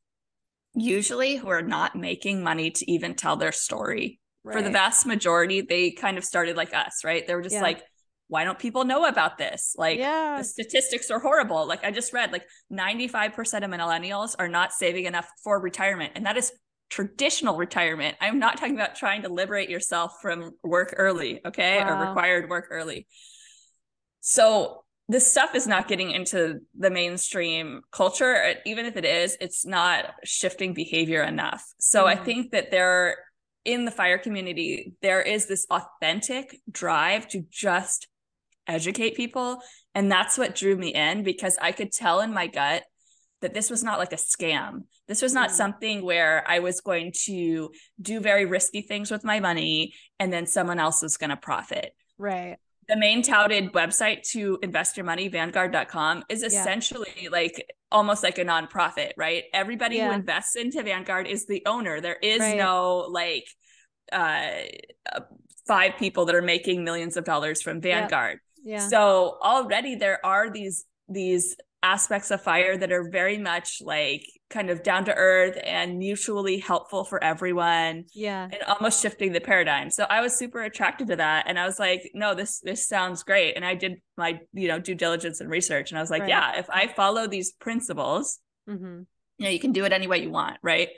usually 0.73 1.35
who 1.35 1.49
are 1.49 1.61
not 1.61 1.95
making 1.95 2.43
money 2.43 2.71
to 2.71 2.91
even 2.91 3.15
tell 3.15 3.35
their 3.35 3.51
story. 3.51 4.19
Right. 4.43 4.57
For 4.57 4.61
the 4.61 4.71
vast 4.71 5.05
majority, 5.05 5.61
they 5.61 5.91
kind 5.91 6.17
of 6.17 6.23
started 6.23 6.57
like 6.57 6.73
us, 6.73 7.03
right? 7.03 7.25
They 7.25 7.35
were 7.35 7.41
just 7.41 7.55
yeah. 7.55 7.61
like, 7.61 7.81
why 8.27 8.43
don't 8.43 8.59
people 8.59 8.83
know 8.83 9.05
about 9.05 9.37
this? 9.37 9.75
Like 9.77 9.99
yeah. 9.99 10.37
the 10.37 10.43
statistics 10.43 11.11
are 11.11 11.19
horrible. 11.19 11.67
Like 11.67 11.83
I 11.83 11.91
just 11.91 12.13
read 12.13 12.31
like 12.31 12.45
95% 12.71 13.35
of 13.37 13.71
millennials 13.71 14.35
are 14.39 14.47
not 14.47 14.73
saving 14.73 15.05
enough 15.05 15.29
for 15.43 15.61
retirement. 15.61 16.13
And 16.15 16.25
that 16.25 16.35
is 16.35 16.51
traditional 16.89 17.57
retirement. 17.57 18.17
I'm 18.21 18.39
not 18.39 18.57
talking 18.57 18.75
about 18.75 18.95
trying 18.95 19.23
to 19.23 19.29
liberate 19.29 19.69
yourself 19.69 20.13
from 20.21 20.51
work 20.63 20.93
early, 20.97 21.41
okay? 21.45 21.77
Wow. 21.77 22.01
Or 22.01 22.07
required 22.07 22.49
work 22.49 22.67
early. 22.69 23.07
So 24.25 24.85
this 25.09 25.29
stuff 25.29 25.53
is 25.53 25.67
not 25.67 25.89
getting 25.89 26.11
into 26.11 26.61
the 26.79 26.89
mainstream 26.89 27.81
culture. 27.91 28.55
Even 28.65 28.85
if 28.85 28.95
it 28.95 29.03
is, 29.03 29.37
it's 29.41 29.65
not 29.65 30.13
shifting 30.23 30.73
behavior 30.73 31.21
enough. 31.21 31.61
So 31.77 32.05
mm-hmm. 32.05 32.21
I 32.21 32.23
think 32.23 32.51
that 32.51 32.71
there, 32.71 33.17
in 33.65 33.83
the 33.83 33.91
fire 33.91 34.17
community, 34.17 34.93
there 35.01 35.21
is 35.21 35.47
this 35.47 35.67
authentic 35.69 36.57
drive 36.71 37.27
to 37.29 37.43
just 37.51 38.07
educate 38.65 39.17
people. 39.17 39.61
And 39.93 40.09
that's 40.09 40.37
what 40.37 40.55
drew 40.55 40.77
me 40.77 40.93
in 40.93 41.23
because 41.23 41.57
I 41.61 41.73
could 41.73 41.91
tell 41.91 42.21
in 42.21 42.33
my 42.33 42.47
gut 42.47 42.83
that 43.41 43.53
this 43.53 43.69
was 43.69 43.83
not 43.83 43.99
like 43.99 44.13
a 44.13 44.15
scam. 44.15 44.83
This 45.09 45.21
was 45.21 45.33
not 45.33 45.49
mm. 45.49 45.53
something 45.53 46.01
where 46.01 46.45
I 46.47 46.59
was 46.59 46.79
going 46.79 47.11
to 47.25 47.71
do 48.01 48.21
very 48.21 48.45
risky 48.45 48.81
things 48.81 49.11
with 49.11 49.25
my 49.25 49.41
money 49.41 49.95
and 50.17 50.31
then 50.31 50.47
someone 50.47 50.79
else 50.79 51.01
was 51.01 51.17
going 51.17 51.31
to 51.31 51.35
profit. 51.35 51.93
Right. 52.17 52.55
The 52.87 52.97
main 52.97 53.21
touted 53.21 53.71
website 53.71 54.23
to 54.31 54.59
invest 54.61 54.97
your 54.97 55.05
money, 55.05 55.27
vanguard.com, 55.27 56.23
is 56.29 56.43
essentially 56.43 57.13
yeah. 57.21 57.29
like 57.29 57.65
almost 57.91 58.23
like 58.23 58.37
a 58.39 58.45
nonprofit, 58.45 59.11
right? 59.15 59.43
Everybody 59.53 59.97
yeah. 59.97 60.07
who 60.07 60.13
invests 60.13 60.55
into 60.55 60.83
Vanguard 60.83 61.27
is 61.27 61.45
the 61.45 61.63
owner. 61.65 62.01
There 62.01 62.17
is 62.21 62.39
right. 62.39 62.57
no 62.57 63.05
like 63.09 63.45
uh, 64.11 64.63
five 65.67 65.93
people 65.97 66.25
that 66.25 66.35
are 66.35 66.41
making 66.41 66.83
millions 66.83 67.15
of 67.15 67.23
dollars 67.23 67.61
from 67.61 67.79
Vanguard. 67.79 68.39
Yeah. 68.63 68.79
yeah. 68.79 68.87
So 68.87 69.37
already 69.41 69.95
there 69.95 70.23
are 70.25 70.49
these 70.49 70.85
these 71.07 71.55
aspects 71.83 72.31
of 72.31 72.41
fire 72.41 72.77
that 72.77 72.91
are 72.91 73.09
very 73.09 73.37
much 73.37 73.79
like 73.81 74.25
kind 74.53 74.69
of 74.69 74.83
down 74.83 75.05
to 75.05 75.13
earth 75.13 75.57
and 75.63 75.97
mutually 75.97 76.59
helpful 76.59 77.03
for 77.03 77.21
everyone. 77.23 78.05
Yeah. 78.13 78.45
And 78.45 78.61
almost 78.67 79.01
shifting 79.01 79.33
the 79.33 79.41
paradigm. 79.41 79.89
So 79.89 80.05
I 80.09 80.21
was 80.21 80.37
super 80.37 80.61
attracted 80.61 81.07
to 81.07 81.15
that 81.17 81.45
and 81.47 81.57
I 81.59 81.65
was 81.65 81.79
like, 81.79 82.11
no, 82.13 82.35
this 82.35 82.59
this 82.59 82.87
sounds 82.87 83.23
great. 83.23 83.55
And 83.55 83.65
I 83.65 83.75
did 83.75 84.01
my, 84.15 84.39
you 84.53 84.67
know, 84.67 84.79
due 84.79 84.95
diligence 84.95 85.41
and 85.41 85.49
research 85.49 85.91
and 85.91 85.97
I 85.97 86.01
was 86.01 86.11
like, 86.11 86.21
right. 86.21 86.29
yeah, 86.29 86.59
if 86.59 86.69
I 86.69 86.87
follow 86.87 87.27
these 87.27 87.51
principles, 87.53 88.39
mm-hmm. 88.69 89.01
you 89.37 89.45
know, 89.45 89.49
you 89.49 89.59
can 89.59 89.71
do 89.71 89.85
it 89.85 89.91
any 89.91 90.07
way 90.07 90.21
you 90.21 90.29
want, 90.29 90.57
right? 90.61 90.89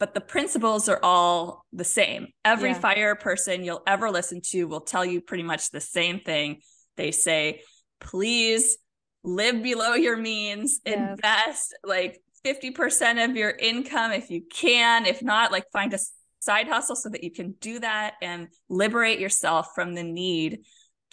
But 0.00 0.14
the 0.14 0.20
principles 0.20 0.88
are 0.88 0.98
all 1.02 1.64
the 1.72 1.84
same. 1.84 2.28
Every 2.44 2.70
yeah. 2.70 2.80
fire 2.80 3.14
person 3.14 3.62
you'll 3.62 3.84
ever 3.86 4.10
listen 4.10 4.40
to 4.50 4.64
will 4.64 4.80
tell 4.80 5.04
you 5.04 5.20
pretty 5.20 5.44
much 5.44 5.70
the 5.70 5.80
same 5.80 6.18
thing. 6.18 6.60
They 6.96 7.12
say, 7.12 7.60
please 8.00 8.78
live 9.22 9.62
below 9.62 9.94
your 9.94 10.16
means, 10.16 10.80
yes. 10.84 10.96
invest 10.96 11.76
like 11.84 12.20
50% 12.44 13.24
of 13.24 13.36
your 13.36 13.50
income 13.50 14.12
if 14.12 14.30
you 14.30 14.42
can. 14.52 15.06
If 15.06 15.22
not, 15.22 15.52
like 15.52 15.64
find 15.72 15.92
a 15.94 15.98
side 16.40 16.68
hustle 16.68 16.96
so 16.96 17.08
that 17.08 17.22
you 17.22 17.30
can 17.30 17.52
do 17.60 17.78
that 17.80 18.14
and 18.20 18.48
liberate 18.68 19.20
yourself 19.20 19.68
from 19.74 19.94
the 19.94 20.02
need 20.02 20.60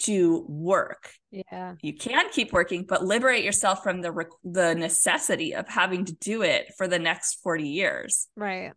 to 0.00 0.44
work. 0.48 1.12
Yeah. 1.30 1.74
You 1.82 1.94
can 1.94 2.30
keep 2.30 2.52
working, 2.52 2.84
but 2.88 3.04
liberate 3.04 3.44
yourself 3.44 3.82
from 3.82 4.00
the 4.00 4.26
the 4.42 4.74
necessity 4.74 5.54
of 5.54 5.68
having 5.68 6.06
to 6.06 6.14
do 6.14 6.42
it 6.42 6.72
for 6.76 6.88
the 6.88 6.98
next 6.98 7.34
40 7.42 7.68
years. 7.68 8.28
Right. 8.34 8.72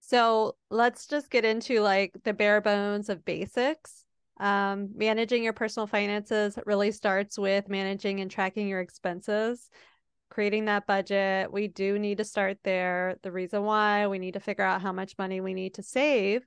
So, 0.00 0.56
let's 0.70 1.06
just 1.06 1.30
get 1.30 1.44
into 1.44 1.80
like 1.80 2.14
the 2.24 2.32
bare 2.32 2.60
bones 2.60 3.08
of 3.08 3.24
basics. 3.24 4.04
Um, 4.40 4.90
managing 4.94 5.42
your 5.42 5.52
personal 5.52 5.88
finances 5.88 6.56
really 6.64 6.92
starts 6.92 7.38
with 7.38 7.68
managing 7.68 8.20
and 8.20 8.30
tracking 8.30 8.68
your 8.68 8.80
expenses, 8.80 9.68
creating 10.38 10.66
that 10.66 10.86
budget. 10.86 11.52
We 11.52 11.66
do 11.66 11.98
need 11.98 12.18
to 12.18 12.24
start 12.24 12.58
there. 12.62 13.16
The 13.24 13.32
reason 13.32 13.64
why 13.64 14.06
we 14.06 14.20
need 14.20 14.34
to 14.34 14.40
figure 14.40 14.62
out 14.62 14.80
how 14.80 14.92
much 14.92 15.18
money 15.18 15.40
we 15.40 15.52
need 15.52 15.74
to 15.74 15.82
save, 15.82 16.46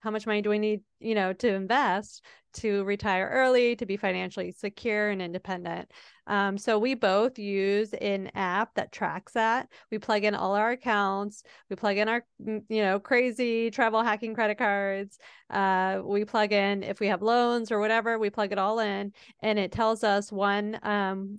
how 0.00 0.10
much 0.10 0.26
money 0.26 0.42
do 0.42 0.50
we 0.50 0.58
need, 0.58 0.82
you 0.98 1.14
know, 1.14 1.32
to 1.32 1.54
invest 1.54 2.22
to 2.52 2.84
retire 2.84 3.30
early, 3.32 3.76
to 3.76 3.86
be 3.86 3.96
financially 3.96 4.52
secure 4.52 5.08
and 5.08 5.22
independent. 5.22 5.90
Um, 6.26 6.58
so 6.58 6.78
we 6.78 6.92
both 6.92 7.38
use 7.38 7.94
an 7.94 8.30
app 8.34 8.74
that 8.74 8.92
tracks 8.92 9.32
that. 9.32 9.68
We 9.90 9.98
plug 9.98 10.24
in 10.24 10.34
all 10.34 10.54
our 10.54 10.72
accounts. 10.72 11.42
We 11.70 11.76
plug 11.76 11.96
in 11.96 12.08
our, 12.10 12.26
mm, 12.44 12.62
you 12.68 12.82
know, 12.82 13.00
crazy 13.00 13.70
travel 13.70 14.02
hacking 14.02 14.34
credit 14.34 14.58
cards. 14.58 15.16
Uh, 15.48 16.02
we 16.04 16.26
plug 16.26 16.52
in 16.52 16.82
if 16.82 17.00
we 17.00 17.06
have 17.06 17.22
loans 17.22 17.72
or 17.72 17.80
whatever. 17.80 18.18
We 18.18 18.28
plug 18.28 18.52
it 18.52 18.58
all 18.58 18.80
in, 18.80 19.14
and 19.42 19.58
it 19.58 19.72
tells 19.72 20.04
us 20.04 20.30
one 20.30 20.78
um, 20.82 21.38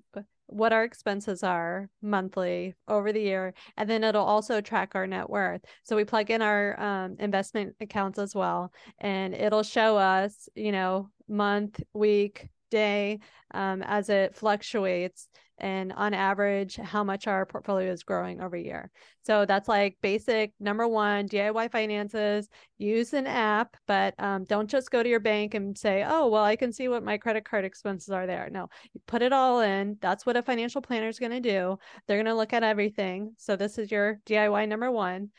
what 0.52 0.74
our 0.74 0.84
expenses 0.84 1.44
are 1.44 1.90
monthly 2.02 2.76
over 2.88 3.12
the 3.12 3.22
year 3.22 3.54
and 3.78 3.90
then 3.90 4.04
it'll 4.04 4.26
also 4.26 4.62
track 4.62 4.92
our 4.96 5.08
net 5.08 5.30
worth. 5.30 5.62
So 5.84 5.96
we 5.96 6.04
plug 6.04 6.30
in 6.30 6.42
our 6.42 6.80
um, 6.80 7.16
investment 7.20 7.76
accounts 7.80 8.20
as 8.20 8.36
well 8.36 8.72
and 9.00 9.34
it'll 9.34 9.64
show 9.64 9.98
us 9.98 10.50
you 10.56 10.72
know 10.72 11.10
month 11.28 11.82
week 11.94 12.50
day 12.72 13.20
um, 13.54 13.84
as 13.84 14.10
it 14.10 14.36
fluctuates 14.36 15.28
and 15.62 15.94
on 15.94 16.14
average 16.16 16.76
how 16.78 17.04
much 17.04 17.28
our 17.28 17.46
portfolio 17.46 17.92
is 17.92 18.04
growing 18.04 18.42
over 18.42 18.58
year. 18.58 18.90
So 19.22 19.46
that's 19.46 19.68
like 19.68 19.98
basic 20.02 20.54
number 20.60 20.88
one 20.88 21.28
diy 21.30 21.72
finances 21.72 22.50
use 22.80 23.14
an 23.14 23.28
app 23.28 23.78
but 23.86 24.16
um, 24.18 24.44
don't 24.46 24.70
just 24.70 24.90
go 24.90 25.04
to 25.04 25.10
your 25.10 25.20
bank 25.20 25.54
and 25.54 25.78
say 25.78 26.04
oh 26.08 26.28
well 26.30 26.44
i 26.44 26.56
can 26.56 26.74
see 26.74 26.88
what 26.88 27.04
my 27.04 27.18
credit 27.18 27.46
card 27.46 27.64
expenses 27.64 28.10
are 28.10 28.26
there. 28.26 28.50
No 28.52 28.70
you 28.94 29.02
put 29.06 29.22
it 29.22 29.34
all 29.34 29.62
in. 29.62 29.98
That's 30.02 30.26
what 30.26 30.38
a 30.38 30.42
financial 30.42 30.82
planner 30.82 31.08
is 31.08 31.20
going 31.20 31.32
to 31.32 31.40
do. 31.40 31.78
They're 32.08 32.18
going 32.18 32.26
to 32.26 32.34
look 32.34 32.54
at 32.54 32.64
everything. 32.64 33.36
So 33.38 33.56
this 33.56 33.78
is 33.78 33.92
your 33.92 34.20
diy 34.26 34.68
number 34.68 34.92
one. 34.92 35.30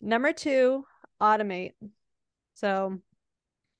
Number 0.00 0.32
two 0.32 0.84
automate. 1.20 1.72
So 2.54 2.98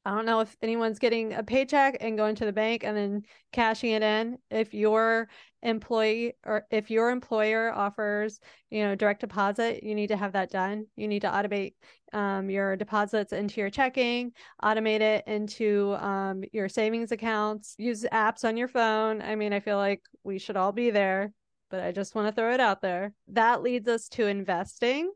I 0.04 0.14
don't 0.14 0.24
know 0.24 0.40
if 0.40 0.56
anyone's 0.62 0.98
getting 0.98 1.34
a 1.34 1.42
paycheck 1.42 1.98
and 2.00 2.16
going 2.16 2.34
to 2.36 2.46
the 2.46 2.52
bank 2.52 2.84
and 2.84 2.96
then 2.96 3.22
cashing 3.52 3.90
it 3.90 4.02
in. 4.02 4.38
If 4.50 4.72
your 4.72 5.28
employee 5.62 6.34
or 6.44 6.66
if 6.70 6.90
your 6.90 7.10
employer 7.10 7.70
offers, 7.70 8.40
you 8.70 8.82
know, 8.82 8.94
direct 8.94 9.20
deposit, 9.20 9.82
you 9.82 9.94
need 9.94 10.06
to 10.06 10.16
have 10.16 10.32
that 10.32 10.50
done. 10.50 10.86
You 10.96 11.06
need 11.06 11.20
to 11.20 11.28
automate 11.28 11.74
um, 12.14 12.48
your 12.48 12.76
deposits 12.76 13.34
into 13.34 13.60
your 13.60 13.68
checking, 13.68 14.32
automate 14.62 15.02
it 15.02 15.24
into 15.26 15.94
um, 16.00 16.44
your 16.50 16.70
savings 16.70 17.12
accounts, 17.12 17.74
use 17.76 18.06
apps 18.10 18.44
on 18.44 18.56
your 18.56 18.68
phone. 18.68 19.20
I 19.20 19.36
mean, 19.36 19.52
I 19.52 19.60
feel 19.60 19.76
like 19.76 20.02
we 20.24 20.38
should 20.38 20.56
all 20.56 20.72
be 20.72 20.90
there, 20.90 21.32
but 21.70 21.82
I 21.82 21.92
just 21.92 22.14
want 22.14 22.26
to 22.26 22.32
throw 22.32 22.54
it 22.54 22.60
out 22.60 22.80
there. 22.80 23.12
That 23.28 23.62
leads 23.62 23.86
us 23.86 24.08
to 24.10 24.26
investing. 24.26 25.12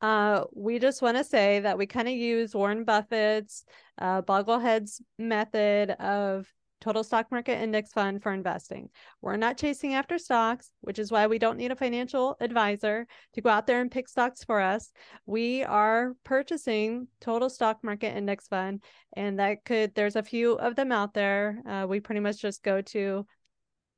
Uh, 0.00 0.44
we 0.54 0.78
just 0.78 1.02
want 1.02 1.16
to 1.16 1.24
say 1.24 1.60
that 1.60 1.76
we 1.78 1.86
kind 1.86 2.08
of 2.08 2.14
use 2.14 2.54
Warren 2.54 2.84
Buffett's 2.84 3.64
uh, 3.98 4.22
Boglehead's 4.22 5.02
method 5.18 5.90
of 5.90 6.46
total 6.80 7.02
stock 7.02 7.30
market 7.30 7.60
index 7.60 7.92
fund 7.92 8.22
for 8.22 8.32
investing. 8.32 8.88
We're 9.20 9.36
not 9.36 9.58
chasing 9.58 9.94
after 9.94 10.18
stocks, 10.18 10.70
which 10.80 10.98
is 10.98 11.10
why 11.10 11.26
we 11.26 11.38
don't 11.38 11.56
need 11.56 11.72
a 11.72 11.76
financial 11.76 12.36
advisor 12.40 13.06
to 13.34 13.40
go 13.40 13.50
out 13.50 13.66
there 13.66 13.80
and 13.80 13.90
pick 13.90 14.08
stocks 14.08 14.44
for 14.44 14.60
us. 14.60 14.92
We 15.26 15.64
are 15.64 16.14
purchasing 16.24 17.08
total 17.20 17.50
stock 17.50 17.82
market 17.82 18.16
index 18.16 18.46
fund, 18.46 18.82
and 19.16 19.40
that 19.40 19.64
could, 19.64 19.94
there's 19.94 20.16
a 20.16 20.22
few 20.22 20.52
of 20.52 20.76
them 20.76 20.92
out 20.92 21.14
there. 21.14 21.60
Uh, 21.68 21.86
we 21.88 22.00
pretty 22.00 22.20
much 22.20 22.40
just 22.40 22.62
go 22.62 22.80
to 22.82 23.26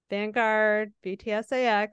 Vanguard, 0.08 0.92
VTSAX, 1.04 1.90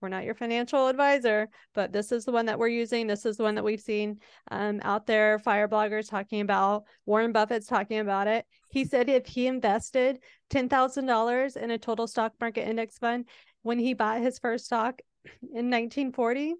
we're 0.00 0.08
not 0.08 0.24
your 0.24 0.34
financial 0.34 0.88
advisor, 0.88 1.48
but 1.74 1.92
this 1.92 2.12
is 2.12 2.24
the 2.24 2.32
one 2.32 2.46
that 2.46 2.58
we're 2.58 2.68
using. 2.68 3.06
This 3.06 3.26
is 3.26 3.36
the 3.36 3.42
one 3.42 3.56
that 3.56 3.64
we've 3.64 3.80
seen 3.80 4.18
um, 4.50 4.80
out 4.82 5.06
there. 5.06 5.38
Fire 5.38 5.68
bloggers 5.68 6.08
talking 6.08 6.40
about. 6.40 6.84
Warren 7.06 7.32
Buffett's 7.32 7.66
talking 7.66 7.98
about 7.98 8.28
it. 8.28 8.46
He 8.70 8.84
said 8.84 9.08
if 9.08 9.26
he 9.26 9.46
invested 9.46 10.20
ten 10.50 10.68
thousand 10.68 11.06
dollars 11.06 11.56
in 11.56 11.70
a 11.70 11.78
total 11.78 12.06
stock 12.06 12.32
market 12.40 12.68
index 12.68 12.98
fund 12.98 13.28
when 13.62 13.78
he 13.78 13.94
bought 13.94 14.20
his 14.20 14.38
first 14.38 14.66
stock 14.66 15.00
in 15.42 15.70
1940, 15.70 16.54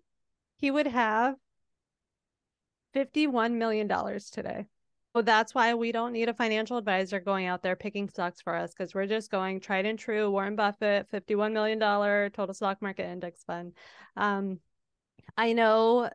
he 0.57 0.71
would 0.71 0.89
have 0.89 1.37
fifty-one 2.93 3.59
million 3.59 3.87
dollars 3.87 4.31
today. 4.31 4.67
So 5.15 5.23
that's 5.23 5.55
why 5.55 5.75
we 5.75 5.91
don't 5.91 6.13
need 6.13 6.29
a 6.29 6.35
financial 6.35 6.77
advisor 6.77 7.19
going 7.19 7.47
out 7.47 7.63
there 7.63 7.77
picking 7.77 8.09
stocks 8.09 8.41
for 8.43 8.55
us 8.55 8.73
because 8.73 8.95
we're 8.95 9.07
just 9.07 9.31
going 9.31 9.59
tried 9.59 9.87
and 9.87 9.99
true 9.99 10.31
Warren 10.31 10.55
Buffett, 10.55 11.11
$51 11.11 11.53
million 11.53 11.81
total 11.81 12.55
stock 12.55 12.83
market 12.83 13.11
index 13.11 13.43
fund. 13.45 13.73
Um, 14.17 14.61
I 15.37 15.55
know 15.55 16.11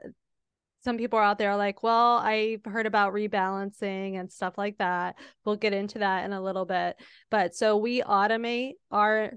some 0.84 0.98
people 0.98 1.18
are 1.18 1.24
out 1.24 1.38
there 1.38 1.56
like, 1.56 1.82
well, 1.82 2.18
I've 2.18 2.64
heard 2.66 2.86
about 2.86 3.14
rebalancing 3.14 4.20
and 4.20 4.32
stuff 4.32 4.58
like 4.58 4.78
that. 4.78 5.16
We'll 5.46 5.56
get 5.56 5.74
into 5.74 6.00
that 6.00 6.26
in 6.26 6.34
a 6.34 6.42
little 6.42 6.66
bit. 6.66 6.98
But 7.32 7.56
so 7.56 7.78
we 7.78 8.02
automate 8.02 8.74
our 8.92 9.32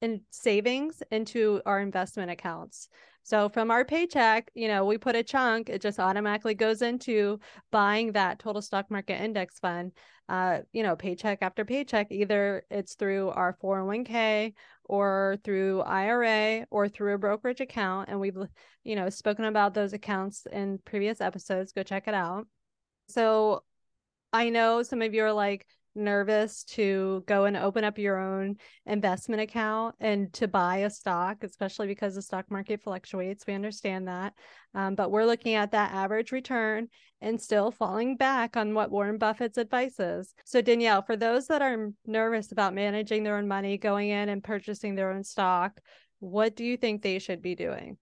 in 0.00 0.22
savings 0.30 1.02
into 1.10 1.60
our 1.66 1.80
investment 1.80 2.30
accounts. 2.30 2.88
So 3.22 3.48
from 3.50 3.70
our 3.70 3.84
paycheck, 3.84 4.50
you 4.54 4.68
know, 4.68 4.86
we 4.86 4.96
put 4.96 5.14
a 5.14 5.22
chunk, 5.22 5.68
it 5.68 5.82
just 5.82 6.00
automatically 6.00 6.54
goes 6.54 6.80
into 6.80 7.40
buying 7.70 8.12
that 8.12 8.38
total 8.38 8.62
stock 8.62 8.90
market 8.90 9.20
index 9.20 9.58
fund. 9.58 9.92
Uh, 10.30 10.60
you 10.72 10.82
know, 10.82 10.94
paycheck 10.96 11.38
after 11.42 11.64
paycheck, 11.64 12.06
either 12.10 12.62
it's 12.70 12.94
through 12.94 13.30
our 13.30 13.56
401k 13.62 14.54
or 14.84 15.36
through 15.42 15.82
IRA 15.82 16.66
or 16.70 16.88
through 16.88 17.14
a 17.14 17.18
brokerage 17.18 17.60
account. 17.60 18.08
And 18.08 18.20
we've, 18.20 18.36
you 18.84 18.96
know, 18.96 19.10
spoken 19.10 19.44
about 19.44 19.74
those 19.74 19.92
accounts 19.92 20.46
in 20.50 20.78
previous 20.84 21.20
episodes. 21.20 21.72
Go 21.72 21.82
check 21.82 22.08
it 22.08 22.14
out. 22.14 22.46
So 23.08 23.62
I 24.32 24.50
know 24.50 24.82
some 24.82 25.02
of 25.02 25.14
you 25.14 25.24
are 25.24 25.32
like, 25.32 25.66
nervous 25.98 26.64
to 26.64 27.22
go 27.26 27.44
and 27.44 27.56
open 27.56 27.84
up 27.84 27.98
your 27.98 28.18
own 28.18 28.56
investment 28.86 29.42
account 29.42 29.94
and 30.00 30.32
to 30.34 30.48
buy 30.48 30.78
a 30.78 30.90
stock, 30.90 31.42
especially 31.42 31.86
because 31.86 32.14
the 32.14 32.22
stock 32.22 32.50
market 32.50 32.82
fluctuates. 32.82 33.46
We 33.46 33.54
understand 33.54 34.08
that. 34.08 34.34
Um, 34.74 34.94
but 34.94 35.10
we're 35.10 35.24
looking 35.24 35.54
at 35.54 35.72
that 35.72 35.92
average 35.92 36.32
return 36.32 36.88
and 37.20 37.40
still 37.40 37.70
falling 37.70 38.16
back 38.16 38.56
on 38.56 38.74
what 38.74 38.90
Warren 38.90 39.18
Buffett's 39.18 39.58
advice 39.58 39.98
is. 39.98 40.32
So, 40.44 40.62
Danielle, 40.62 41.02
for 41.02 41.16
those 41.16 41.48
that 41.48 41.62
are 41.62 41.90
nervous 42.06 42.52
about 42.52 42.74
managing 42.74 43.24
their 43.24 43.36
own 43.36 43.48
money, 43.48 43.76
going 43.76 44.10
in 44.10 44.28
and 44.28 44.44
purchasing 44.44 44.94
their 44.94 45.10
own 45.10 45.24
stock, 45.24 45.80
what 46.20 46.56
do 46.56 46.64
you 46.64 46.76
think 46.76 47.02
they 47.02 47.18
should 47.18 47.42
be 47.42 47.54
doing? 47.54 47.96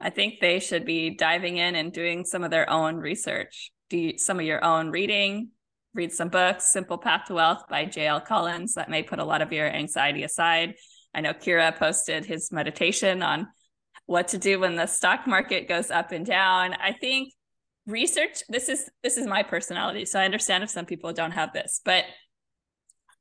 I 0.00 0.10
think 0.10 0.40
they 0.40 0.60
should 0.60 0.84
be 0.84 1.10
diving 1.10 1.56
in 1.56 1.74
and 1.74 1.92
doing 1.92 2.24
some 2.24 2.44
of 2.44 2.50
their 2.50 2.70
own 2.70 2.96
research. 2.96 3.72
Do 3.90 4.16
some 4.18 4.38
of 4.38 4.46
your 4.46 4.64
own 4.64 4.90
reading, 4.90 5.50
read 5.94 6.12
some 6.12 6.28
books. 6.28 6.72
Simple 6.72 6.98
Path 6.98 7.26
to 7.26 7.34
Wealth 7.34 7.64
by 7.68 7.84
J.L. 7.84 8.20
Collins. 8.20 8.74
That 8.74 8.90
may 8.90 9.02
put 9.02 9.18
a 9.18 9.24
lot 9.24 9.42
of 9.42 9.52
your 9.52 9.66
anxiety 9.66 10.22
aside. 10.22 10.74
I 11.14 11.20
know 11.20 11.32
Kyra 11.32 11.76
posted 11.76 12.24
his 12.24 12.52
meditation 12.52 13.22
on 13.22 13.48
what 14.06 14.28
to 14.28 14.38
do 14.38 14.60
when 14.60 14.76
the 14.76 14.86
stock 14.86 15.26
market 15.26 15.68
goes 15.68 15.90
up 15.90 16.12
and 16.12 16.24
down. 16.24 16.74
I 16.74 16.92
think 16.92 17.32
research 17.88 18.42
this 18.50 18.68
is 18.68 18.88
this 19.02 19.16
is 19.16 19.26
my 19.26 19.42
personality 19.42 20.04
so 20.04 20.20
i 20.20 20.26
understand 20.26 20.62
if 20.62 20.68
some 20.68 20.84
people 20.84 21.10
don't 21.14 21.30
have 21.30 21.54
this 21.54 21.80
but 21.86 22.04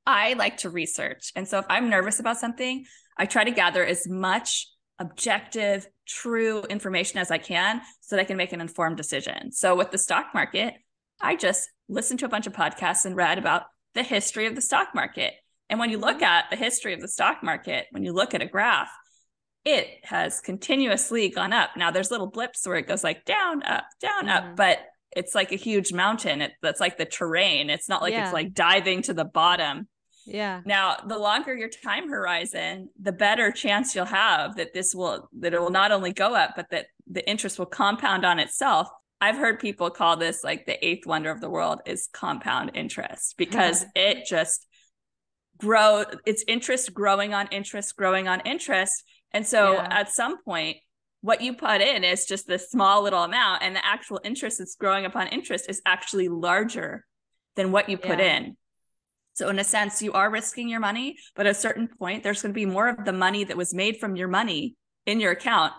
i 0.05 0.33
like 0.33 0.57
to 0.57 0.69
research 0.69 1.31
and 1.37 1.47
so 1.47 1.57
if 1.57 1.65
i'm 1.69 1.89
nervous 1.89 2.19
about 2.19 2.37
something 2.37 2.83
i 3.17 3.25
try 3.25 3.45
to 3.45 3.51
gather 3.51 3.83
as 3.85 4.09
much 4.09 4.67
objective 4.99 5.87
true 6.05 6.63
information 6.63 7.17
as 7.17 7.31
i 7.31 7.37
can 7.37 7.79
so 8.01 8.17
that 8.17 8.21
i 8.21 8.25
can 8.25 8.35
make 8.35 8.51
an 8.51 8.59
informed 8.59 8.97
decision 8.97 9.53
so 9.53 9.73
with 9.73 9.89
the 9.91 9.97
stock 9.97 10.27
market 10.33 10.73
i 11.21 11.35
just 11.35 11.69
listened 11.89 12.19
to 12.19 12.25
a 12.25 12.29
bunch 12.29 12.47
of 12.47 12.53
podcasts 12.53 13.05
and 13.05 13.15
read 13.15 13.37
about 13.37 13.63
the 13.93 14.03
history 14.03 14.45
of 14.45 14.55
the 14.55 14.61
stock 14.61 14.89
market 14.93 15.33
and 15.69 15.79
when 15.79 15.89
you 15.89 15.97
look 15.97 16.17
mm-hmm. 16.17 16.23
at 16.25 16.45
the 16.49 16.55
history 16.55 16.93
of 16.93 17.01
the 17.01 17.07
stock 17.07 17.43
market 17.43 17.87
when 17.91 18.03
you 18.03 18.13
look 18.13 18.33
at 18.33 18.41
a 18.41 18.45
graph 18.45 18.89
it 19.67 19.99
has 20.03 20.39
continuously 20.39 21.27
gone 21.27 21.51
up. 21.51 21.71
Now 21.75 21.91
there's 21.91 22.09
little 22.09 22.27
blips 22.27 22.65
where 22.65 22.77
it 22.77 22.87
goes 22.87 23.03
like 23.03 23.25
down, 23.25 23.63
up, 23.63 23.83
down, 23.99 24.27
mm-hmm. 24.27 24.51
up, 24.51 24.55
but 24.55 24.79
it's 25.13 25.35
like 25.35 25.51
a 25.51 25.57
huge 25.57 25.91
mountain. 25.91 26.41
It, 26.41 26.53
that's 26.61 26.79
like 26.79 26.97
the 26.97 27.03
terrain. 27.03 27.69
It's 27.69 27.89
not 27.89 28.01
like 28.01 28.13
yeah. 28.13 28.23
it's 28.23 28.33
like 28.33 28.53
diving 28.53 29.01
to 29.03 29.13
the 29.13 29.25
bottom. 29.25 29.89
Yeah. 30.25 30.61
Now, 30.65 30.95
the 31.05 31.17
longer 31.17 31.53
your 31.53 31.67
time 31.67 32.09
horizon, 32.09 32.89
the 32.97 33.11
better 33.11 33.51
chance 33.51 33.93
you'll 33.93 34.05
have 34.05 34.55
that 34.55 34.73
this 34.73 34.95
will 34.95 35.27
that 35.39 35.53
it 35.53 35.59
will 35.59 35.69
not 35.69 35.91
only 35.91 36.13
go 36.13 36.33
up, 36.33 36.53
but 36.55 36.69
that 36.71 36.87
the 37.05 37.27
interest 37.29 37.59
will 37.59 37.65
compound 37.65 38.25
on 38.25 38.39
itself. 38.39 38.87
I've 39.19 39.37
heard 39.37 39.59
people 39.59 39.89
call 39.89 40.17
this 40.17 40.43
like 40.43 40.65
the 40.65 40.85
eighth 40.85 41.05
wonder 41.05 41.31
of 41.31 41.41
the 41.41 41.49
world 41.49 41.81
is 41.85 42.07
compound 42.13 42.71
interest 42.75 43.35
because 43.37 43.85
it 43.95 44.25
just 44.27 44.67
grow 45.57 46.03
its 46.25 46.43
interest 46.47 46.93
growing 46.93 47.33
on 47.33 47.47
interest, 47.47 47.95
growing 47.95 48.27
on 48.27 48.41
interest 48.41 49.03
and 49.31 49.45
so 49.45 49.73
yeah. 49.73 49.87
at 49.91 50.09
some 50.11 50.41
point, 50.43 50.77
what 51.21 51.41
you 51.41 51.53
put 51.53 51.81
in 51.81 52.03
is 52.03 52.25
just 52.25 52.47
this 52.47 52.69
small 52.69 53.03
little 53.03 53.23
amount, 53.23 53.63
and 53.63 53.75
the 53.75 53.85
actual 53.85 54.19
interest 54.23 54.59
that's 54.59 54.75
growing 54.75 55.05
upon 55.05 55.27
interest 55.27 55.69
is 55.69 55.81
actually 55.85 56.29
larger 56.29 57.05
than 57.55 57.71
what 57.71 57.89
you 57.89 57.97
put 57.97 58.19
yeah. 58.19 58.37
in. 58.37 58.57
So, 59.33 59.49
in 59.49 59.59
a 59.59 59.63
sense, 59.63 60.01
you 60.01 60.13
are 60.13 60.31
risking 60.31 60.69
your 60.69 60.79
money, 60.79 61.17
but 61.35 61.45
at 61.45 61.51
a 61.51 61.55
certain 61.55 61.87
point, 61.87 62.23
there's 62.23 62.41
going 62.41 62.53
to 62.53 62.55
be 62.55 62.65
more 62.65 62.87
of 62.87 63.05
the 63.05 63.13
money 63.13 63.43
that 63.43 63.57
was 63.57 63.73
made 63.73 63.97
from 63.97 64.15
your 64.15 64.27
money 64.27 64.75
in 65.05 65.19
your 65.19 65.31
account 65.31 65.73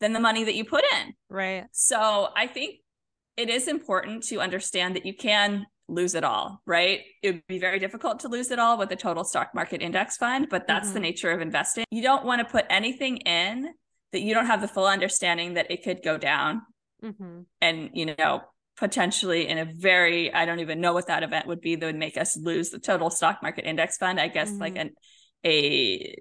than 0.00 0.12
the 0.12 0.20
money 0.20 0.44
that 0.44 0.54
you 0.54 0.64
put 0.64 0.84
in. 0.96 1.12
Right. 1.28 1.64
So, 1.72 2.28
I 2.34 2.46
think 2.46 2.76
it 3.36 3.48
is 3.48 3.68
important 3.68 4.22
to 4.24 4.40
understand 4.40 4.96
that 4.96 5.06
you 5.06 5.14
can 5.14 5.66
lose 5.88 6.14
it 6.14 6.24
all, 6.24 6.62
right? 6.66 7.00
It 7.22 7.32
would 7.32 7.46
be 7.46 7.58
very 7.58 7.78
difficult 7.78 8.20
to 8.20 8.28
lose 8.28 8.50
it 8.50 8.58
all 8.58 8.78
with 8.78 8.90
a 8.90 8.96
total 8.96 9.24
stock 9.24 9.54
market 9.54 9.82
index 9.82 10.16
fund, 10.16 10.48
but 10.50 10.66
that's 10.66 10.86
mm-hmm. 10.86 10.94
the 10.94 11.00
nature 11.00 11.30
of 11.30 11.40
investing. 11.40 11.84
You 11.90 12.02
don't 12.02 12.24
want 12.24 12.40
to 12.40 12.50
put 12.50 12.64
anything 12.70 13.18
in 13.18 13.68
that 14.12 14.20
you 14.20 14.32
don't 14.32 14.46
have 14.46 14.60
the 14.60 14.68
full 14.68 14.86
understanding 14.86 15.54
that 15.54 15.70
it 15.70 15.82
could 15.82 16.02
go 16.02 16.16
down. 16.16 16.62
Mm-hmm. 17.02 17.40
And, 17.60 17.90
you 17.92 18.14
know, 18.16 18.42
potentially 18.76 19.46
in 19.48 19.58
a 19.58 19.66
very, 19.66 20.32
I 20.32 20.46
don't 20.46 20.60
even 20.60 20.80
know 20.80 20.94
what 20.94 21.08
that 21.08 21.22
event 21.22 21.46
would 21.48 21.60
be 21.60 21.76
that 21.76 21.84
would 21.84 21.96
make 21.96 22.16
us 22.16 22.36
lose 22.36 22.70
the 22.70 22.78
total 22.78 23.10
stock 23.10 23.40
market 23.42 23.66
index 23.66 23.98
fund. 23.98 24.18
I 24.18 24.28
guess 24.28 24.50
mm-hmm. 24.50 24.60
like 24.60 24.76
an, 24.76 24.92
a 25.44 26.16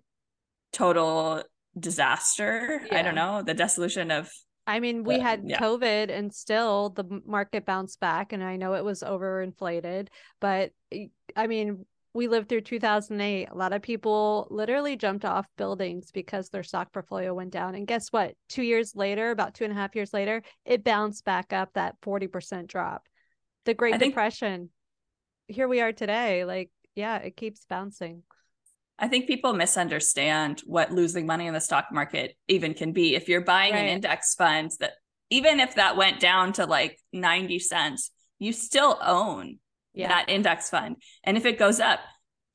total 0.73 1.43
disaster. 1.79 2.81
Yeah. 2.91 2.99
I 2.99 3.01
don't 3.01 3.15
know, 3.15 3.43
the 3.43 3.53
dissolution 3.53 4.11
of 4.11 4.29
I 4.65 4.79
mean, 4.79 5.03
we 5.03 5.19
had 5.19 5.43
yeah. 5.45 5.59
COVID 5.59 6.09
and 6.09 6.33
still 6.33 6.89
the 6.89 7.21
market 7.25 7.65
bounced 7.65 7.99
back. 7.99 8.31
And 8.31 8.43
I 8.43 8.55
know 8.55 8.73
it 8.75 8.83
was 8.83 9.01
overinflated, 9.01 10.07
but 10.39 10.71
I 11.35 11.47
mean, 11.47 11.85
we 12.13 12.27
lived 12.27 12.47
through 12.47 12.61
2008. 12.61 13.49
A 13.49 13.55
lot 13.55 13.73
of 13.73 13.81
people 13.81 14.47
literally 14.51 14.95
jumped 14.95 15.25
off 15.25 15.47
buildings 15.57 16.11
because 16.11 16.49
their 16.49 16.63
stock 16.63 16.93
portfolio 16.93 17.33
went 17.33 17.51
down. 17.51 17.75
And 17.75 17.87
guess 17.87 18.09
what? 18.09 18.35
Two 18.49 18.61
years 18.61 18.95
later, 18.95 19.31
about 19.31 19.55
two 19.55 19.63
and 19.63 19.73
a 19.73 19.75
half 19.75 19.95
years 19.95 20.13
later, 20.13 20.43
it 20.63 20.83
bounced 20.83 21.25
back 21.25 21.51
up 21.51 21.73
that 21.73 21.99
40% 22.01 22.67
drop. 22.67 23.07
The 23.65 23.73
Great 23.73 23.99
Depression. 23.99 24.69
Here 25.47 25.67
we 25.67 25.81
are 25.81 25.91
today. 25.91 26.45
Like, 26.45 26.69
yeah, 26.95 27.17
it 27.17 27.35
keeps 27.35 27.65
bouncing. 27.65 28.23
I 28.99 29.07
think 29.07 29.27
people 29.27 29.53
misunderstand 29.53 30.61
what 30.65 30.91
losing 30.91 31.25
money 31.25 31.47
in 31.47 31.53
the 31.53 31.59
stock 31.59 31.85
market 31.91 32.35
even 32.47 32.73
can 32.73 32.93
be. 32.93 33.15
If 33.15 33.27
you're 33.27 33.41
buying 33.41 33.73
right. 33.73 33.81
an 33.81 33.87
index 33.87 34.35
fund 34.35 34.71
that 34.79 34.93
even 35.29 35.59
if 35.59 35.75
that 35.75 35.97
went 35.97 36.19
down 36.19 36.53
to 36.53 36.65
like 36.65 36.99
90 37.11 37.59
cents, 37.59 38.11
you 38.39 38.53
still 38.53 38.99
own 39.01 39.57
yeah. 39.93 40.09
that 40.09 40.29
index 40.29 40.69
fund. 40.69 40.97
And 41.23 41.37
if 41.37 41.45
it 41.45 41.57
goes 41.57 41.79
up, 41.79 41.99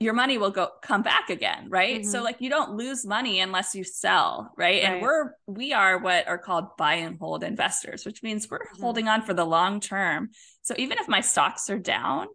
your 0.01 0.15
money 0.15 0.39
will 0.39 0.53
go 0.53 0.69
come 0.81 1.03
back 1.03 1.29
again, 1.29 1.67
right? 1.69 2.03
Mm-hmm. 2.03 2.11
So 2.11 2.23
like 2.23 2.37
you 2.41 2.51
don't 2.51 2.77
lose 2.77 3.05
money 3.05 3.41
unless 3.41 3.75
you 3.75 3.83
sell, 3.83 4.53
right? 4.57 4.83
right? 4.83 4.85
And 4.85 5.03
we're 5.03 5.33
we 5.47 5.73
are 5.73 5.99
what 5.99 6.29
are 6.29 6.39
called 6.39 6.77
buy 6.77 6.95
and 6.95 7.19
hold 7.19 7.43
investors, 7.43 8.07
which 8.07 8.23
means 8.23 8.49
we're 8.49 8.59
mm-hmm. 8.59 8.81
holding 8.81 9.09
on 9.09 9.23
for 9.23 9.35
the 9.35 9.45
long 9.45 9.81
term. 9.81 10.31
So 10.63 10.75
even 10.79 10.99
if 10.99 11.09
my 11.09 11.21
stocks 11.21 11.69
are 11.69 11.81
down, 11.81 12.29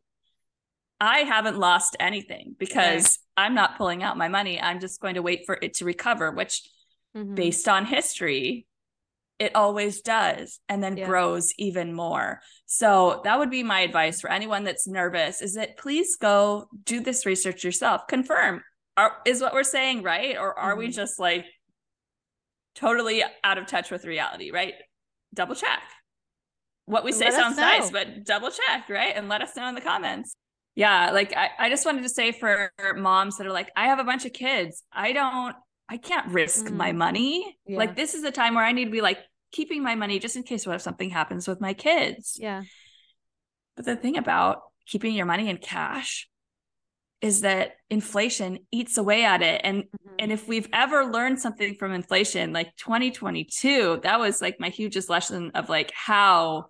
I 0.99 1.19
haven't 1.19 1.57
lost 1.57 1.95
anything 1.99 2.55
because. 2.57 3.19
I'm 3.37 3.55
not 3.55 3.77
pulling 3.77 4.03
out 4.03 4.17
my 4.17 4.27
money. 4.27 4.59
I'm 4.59 4.79
just 4.79 5.01
going 5.01 5.15
to 5.15 5.21
wait 5.21 5.45
for 5.45 5.57
it 5.61 5.75
to 5.75 5.85
recover, 5.85 6.31
which 6.31 6.61
mm-hmm. 7.15 7.35
based 7.35 7.67
on 7.67 7.85
history, 7.85 8.67
it 9.39 9.55
always 9.55 10.01
does 10.01 10.59
and 10.69 10.83
then 10.83 10.95
yeah. 10.95 11.05
grows 11.05 11.53
even 11.57 11.93
more. 11.93 12.41
So 12.65 13.21
that 13.23 13.39
would 13.39 13.49
be 13.49 13.63
my 13.63 13.81
advice 13.81 14.21
for 14.21 14.31
anyone 14.31 14.63
that's 14.63 14.87
nervous 14.87 15.41
is 15.41 15.55
that 15.55 15.77
please 15.77 16.15
go 16.17 16.67
do 16.83 16.99
this 16.99 17.25
research 17.25 17.63
yourself. 17.63 18.07
Confirm 18.07 18.63
are, 18.95 19.13
is 19.25 19.41
what 19.41 19.53
we're 19.53 19.63
saying 19.63 20.03
right 20.03 20.37
or 20.37 20.57
are 20.57 20.71
mm-hmm. 20.71 20.79
we 20.79 20.87
just 20.89 21.19
like 21.19 21.45
totally 22.75 23.23
out 23.43 23.57
of 23.57 23.65
touch 23.65 23.91
with 23.91 24.05
reality, 24.05 24.51
right? 24.51 24.75
Double 25.33 25.55
check. 25.55 25.81
What 26.85 27.03
we 27.03 27.11
say 27.11 27.31
sounds 27.31 27.57
nice, 27.57 27.89
but 27.89 28.25
double 28.25 28.51
check, 28.51 28.89
right? 28.89 29.13
And 29.15 29.29
let 29.29 29.41
us 29.41 29.55
know 29.55 29.67
in 29.67 29.75
the 29.75 29.81
comments 29.81 30.35
yeah 30.75 31.11
like 31.11 31.35
I, 31.35 31.49
I 31.59 31.69
just 31.69 31.85
wanted 31.85 32.03
to 32.03 32.09
say 32.09 32.31
for 32.31 32.71
moms 32.95 33.37
that 33.37 33.47
are 33.47 33.51
like 33.51 33.71
i 33.75 33.87
have 33.87 33.99
a 33.99 34.03
bunch 34.03 34.25
of 34.25 34.33
kids 34.33 34.83
i 34.91 35.13
don't 35.13 35.55
i 35.89 35.97
can't 35.97 36.31
risk 36.31 36.65
mm. 36.65 36.75
my 36.75 36.91
money 36.91 37.57
yeah. 37.65 37.77
like 37.77 37.95
this 37.95 38.13
is 38.13 38.23
a 38.23 38.31
time 38.31 38.55
where 38.55 38.65
i 38.65 38.71
need 38.71 38.85
to 38.85 38.91
be 38.91 39.01
like 39.01 39.19
keeping 39.51 39.83
my 39.83 39.95
money 39.95 40.19
just 40.19 40.35
in 40.35 40.43
case 40.43 40.65
what 40.65 40.75
if 40.75 40.81
something 40.81 41.09
happens 41.09 41.47
with 41.47 41.61
my 41.61 41.73
kids 41.73 42.37
yeah 42.39 42.63
but 43.75 43.85
the 43.85 43.95
thing 43.95 44.17
about 44.17 44.61
keeping 44.87 45.13
your 45.13 45.25
money 45.25 45.49
in 45.49 45.57
cash 45.57 46.27
is 47.21 47.41
that 47.41 47.77
inflation 47.89 48.59
eats 48.71 48.97
away 48.97 49.23
at 49.23 49.41
it 49.41 49.61
and 49.63 49.83
mm-hmm. 49.83 50.15
and 50.19 50.31
if 50.31 50.47
we've 50.47 50.67
ever 50.73 51.05
learned 51.05 51.39
something 51.39 51.75
from 51.75 51.93
inflation 51.93 52.51
like 52.51 52.75
2022 52.77 54.01
that 54.03 54.19
was 54.19 54.41
like 54.41 54.59
my 54.59 54.69
hugest 54.69 55.09
lesson 55.09 55.51
of 55.53 55.69
like 55.69 55.91
how 55.95 56.65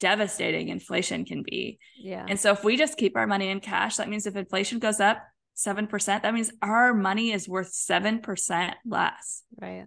devastating 0.00 0.68
inflation 0.68 1.24
can 1.24 1.42
be. 1.42 1.78
Yeah. 2.02 2.26
And 2.28 2.40
so 2.40 2.52
if 2.52 2.64
we 2.64 2.76
just 2.76 2.96
keep 2.96 3.16
our 3.16 3.26
money 3.26 3.48
in 3.48 3.60
cash, 3.60 3.96
that 3.96 4.08
means 4.08 4.26
if 4.26 4.34
inflation 4.34 4.78
goes 4.78 4.98
up 4.98 5.22
7%, 5.56 6.22
that 6.22 6.34
means 6.34 6.50
our 6.62 6.94
money 6.94 7.32
is 7.32 7.48
worth 7.48 7.72
7% 7.72 8.74
less. 8.86 9.42
Right. 9.60 9.86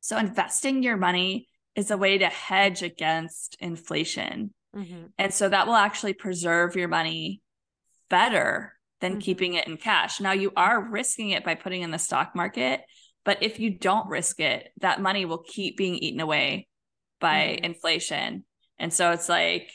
So 0.00 0.18
investing 0.18 0.82
your 0.82 0.96
money 0.96 1.48
is 1.74 1.90
a 1.90 1.96
way 1.96 2.18
to 2.18 2.26
hedge 2.26 2.82
against 2.82 3.56
inflation. 3.60 4.52
Mm-hmm. 4.76 5.06
And 5.18 5.32
so 5.32 5.48
that 5.48 5.66
will 5.66 5.74
actually 5.74 6.12
preserve 6.12 6.76
your 6.76 6.88
money 6.88 7.40
better 8.10 8.74
than 9.00 9.12
mm-hmm. 9.12 9.20
keeping 9.20 9.54
it 9.54 9.66
in 9.66 9.76
cash. 9.76 10.20
Now 10.20 10.32
you 10.32 10.52
are 10.56 10.90
risking 10.90 11.30
it 11.30 11.44
by 11.44 11.54
putting 11.54 11.82
in 11.82 11.90
the 11.90 11.98
stock 11.98 12.34
market, 12.34 12.82
but 13.24 13.42
if 13.42 13.60
you 13.60 13.70
don't 13.70 14.08
risk 14.08 14.40
it, 14.40 14.68
that 14.80 15.00
money 15.00 15.24
will 15.24 15.38
keep 15.38 15.76
being 15.76 15.96
eaten 15.96 16.20
away 16.20 16.68
by 17.20 17.56
mm-hmm. 17.56 17.64
inflation 17.64 18.44
and 18.78 18.92
so 18.92 19.10
it's 19.10 19.28
like 19.28 19.70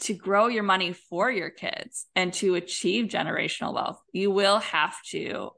to 0.00 0.14
grow 0.14 0.48
your 0.48 0.62
money 0.62 0.92
for 0.92 1.30
your 1.30 1.50
kids 1.50 2.06
and 2.14 2.32
to 2.34 2.54
achieve 2.54 3.06
generational 3.06 3.74
wealth, 3.74 4.00
you 4.12 4.30
will 4.30 4.58
have 4.58 4.96
to 5.10 5.50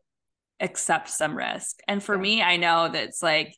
accept 0.61 1.09
some 1.09 1.37
risk. 1.37 1.79
And 1.87 2.03
for 2.03 2.17
yeah. 2.17 2.21
me, 2.21 2.43
I 2.43 2.57
know 2.57 2.89
that 2.89 3.05
it's 3.05 3.23
like, 3.23 3.57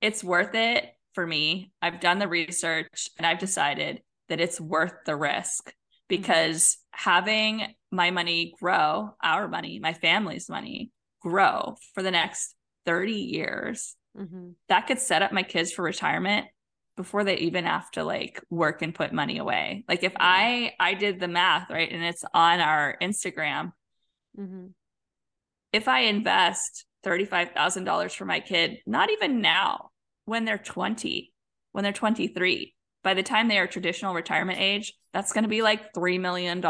it's 0.00 0.22
worth 0.22 0.54
it 0.54 0.86
for 1.14 1.26
me. 1.26 1.72
I've 1.80 2.00
done 2.00 2.18
the 2.18 2.28
research 2.28 3.08
and 3.18 3.26
I've 3.26 3.38
decided 3.38 4.02
that 4.28 4.40
it's 4.40 4.60
worth 4.60 4.92
the 5.06 5.16
risk 5.16 5.68
mm-hmm. 5.68 5.72
because 6.08 6.76
mm-hmm. 6.76 7.10
having 7.10 7.74
my 7.90 8.10
money 8.10 8.54
grow, 8.60 9.14
our 9.22 9.48
money, 9.48 9.78
my 9.78 9.94
family's 9.94 10.48
money 10.48 10.90
grow 11.20 11.76
for 11.94 12.02
the 12.02 12.10
next 12.10 12.54
30 12.86 13.12
years, 13.12 13.96
mm-hmm. 14.16 14.50
that 14.68 14.86
could 14.86 14.98
set 14.98 15.22
up 15.22 15.32
my 15.32 15.42
kids 15.42 15.72
for 15.72 15.82
retirement 15.82 16.46
before 17.00 17.24
they 17.24 17.38
even 17.38 17.64
have 17.64 17.90
to 17.90 18.04
like 18.04 18.44
work 18.50 18.82
and 18.82 18.94
put 18.94 19.10
money 19.10 19.38
away. 19.38 19.84
Like 19.88 20.02
if 20.02 20.12
I 20.20 20.72
I 20.78 20.92
did 20.92 21.18
the 21.18 21.28
math, 21.28 21.70
right, 21.70 21.90
and 21.90 22.04
it's 22.04 22.26
on 22.34 22.60
our 22.60 22.94
Instagram. 23.00 23.72
Mm-hmm. 24.38 24.66
If 25.72 25.88
I 25.88 26.00
invest 26.00 26.84
$35,000 27.06 28.14
for 28.14 28.26
my 28.26 28.40
kid, 28.40 28.80
not 28.86 29.10
even 29.10 29.40
now, 29.40 29.92
when 30.26 30.44
they're 30.44 30.58
20, 30.58 31.32
when 31.72 31.84
they're 31.84 31.92
23. 31.94 32.74
By 33.02 33.14
the 33.14 33.22
time 33.22 33.48
they 33.48 33.58
are 33.58 33.66
traditional 33.66 34.12
retirement 34.12 34.58
age, 34.60 34.92
that's 35.14 35.32
going 35.32 35.44
to 35.44 35.48
be 35.48 35.62
like 35.62 35.94
$3 35.94 36.20
million. 36.20 36.62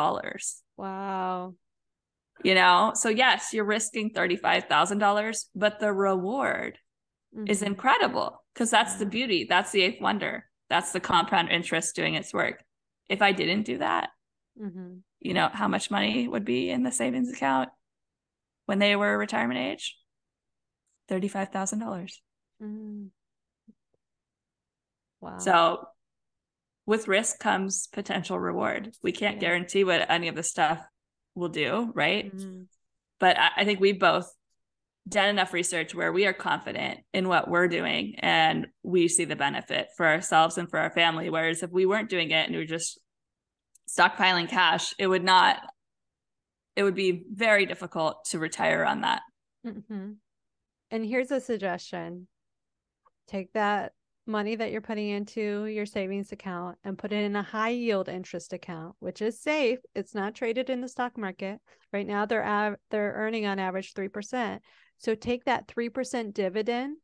Wow. 0.77 1.55
You 2.45 2.55
know, 2.55 2.93
so 2.95 3.09
yes, 3.09 3.53
you're 3.53 3.65
risking 3.65 4.13
$35,000, 4.13 5.45
but 5.57 5.81
the 5.81 5.93
reward 5.93 6.79
mm-hmm. 7.37 7.49
is 7.49 7.63
incredible 7.63 8.40
because 8.55 8.71
that's 8.71 8.97
the 8.97 9.07
beauty. 9.07 9.47
That's 9.49 9.73
the 9.73 9.83
eighth 9.83 10.01
wonder. 10.01 10.45
That's 10.69 10.93
the 10.93 11.01
compound 11.01 11.51
interest 11.51 11.97
doing 11.97 12.15
its 12.15 12.33
work. 12.33 12.63
If 13.09 13.23
I 13.23 13.33
didn't 13.33 13.65
do 13.65 13.79
that, 13.79 14.11
mm-hmm. 14.61 14.99
you 15.21 15.35
know, 15.35 15.49
how 15.53 15.69
much 15.69 15.91
money 15.91 16.29
would 16.29 16.45
be 16.45 16.71
in 16.71 16.83
the 16.83 16.93
savings 16.93 17.33
account 17.33 17.71
when 18.67 18.79
they 18.79 18.95
were 18.97 19.19
retirement 19.19 19.59
age? 19.59 19.97
$35,000. 21.11 22.13
Mm-hmm. 22.63 23.07
Wow. 25.21 25.39
So 25.39 25.87
with 26.87 27.09
risk 27.09 27.39
comes 27.39 27.89
potential 27.93 28.39
reward. 28.39 28.95
We 29.03 29.13
can't 29.13 29.37
yeah. 29.37 29.41
guarantee 29.41 29.85
what 29.85 30.11
any 30.11 30.29
of 30.29 30.37
the 30.37 30.43
stuff 30.43 30.81
will 31.35 31.49
do, 31.49 31.91
right? 31.95 32.35
Mm-hmm. 32.35 32.63
But 33.19 33.39
I, 33.39 33.51
I 33.59 33.65
think 33.65 33.81
we 33.81 33.93
both 33.93 34.33
done 35.09 35.29
enough 35.29 35.53
research 35.53 35.95
where 35.95 36.13
we 36.13 36.27
are 36.27 36.33
confident 36.33 37.01
in 37.13 37.29
what 37.29 37.49
we're 37.49 37.69
doing 37.69 38.15
and 38.19 38.67
we 38.83 39.09
see 39.09 39.25
the 39.25 39.37
benefit 39.37 39.89
for 39.97 40.07
ourselves 40.07 40.59
and 40.59 40.71
for 40.71 40.79
our 40.79 40.91
family. 40.91 41.31
Whereas 41.31 41.63
if 41.63 41.71
we 41.71 41.87
weren't 41.87 42.11
doing 42.11 42.31
it 42.31 42.47
and 42.47 42.53
we 42.53 42.59
were 42.59 42.65
just 42.65 43.01
stockpiling 43.89 44.49
cash, 44.49 44.95
it 44.99 45.07
would 45.07 45.25
not, 45.25 45.59
it 46.77 46.83
would 46.83 46.95
be 46.95 47.25
very 47.33 47.67
difficult 47.67 48.25
to 48.31 48.39
retire 48.39 48.85
on 48.85 49.01
that. 49.01 49.23
Mm-hmm. 49.67 50.13
And 50.91 51.07
here's 51.07 51.31
a 51.31 51.41
suggestion 51.41 52.27
take 53.29 53.53
that 53.53 53.93
money 54.31 54.57
that 54.57 54.73
you're 54.73 54.81
putting 54.81 55.09
into 55.09 55.67
your 55.67 55.87
savings 55.87 56.33
account 56.33 56.79
and 56.85 56.97
put 56.97 57.13
it 57.13 57.25
in 57.25 57.37
a 57.37 57.43
high 57.43 57.71
yield 57.71 58.09
interest 58.09 58.53
account, 58.53 58.95
which 59.01 59.21
is 59.21 59.41
safe. 59.41 59.79
It's 59.95 60.15
not 60.15 60.35
traded 60.35 60.71
in 60.71 60.81
the 60.81 60.89
stock 60.89 61.19
market. 61.19 61.59
Right 61.93 62.07
now 62.07 62.27
they're 62.27 62.47
av- 62.47 62.77
they're 62.91 63.13
earning 63.13 63.47
on 63.47 63.59
average 63.59 63.93
3%. 63.93 64.61
So 64.99 65.15
take 65.15 65.45
that 65.45 65.69
3% 65.69 66.33
dividend 66.33 66.97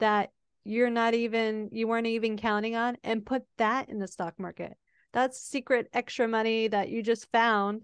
that 0.00 0.30
you're 0.64 0.90
not 0.90 1.14
even 1.14 1.68
you 1.72 1.88
weren't 1.88 2.06
even 2.06 2.36
counting 2.36 2.76
on 2.76 2.96
and 3.02 3.26
put 3.26 3.42
that 3.58 3.88
in 3.88 3.98
the 3.98 4.08
stock 4.08 4.38
market. 4.38 4.76
That's 5.12 5.40
secret 5.40 5.88
extra 5.92 6.26
money 6.28 6.68
that 6.68 6.88
you 6.88 7.02
just 7.02 7.30
found. 7.32 7.82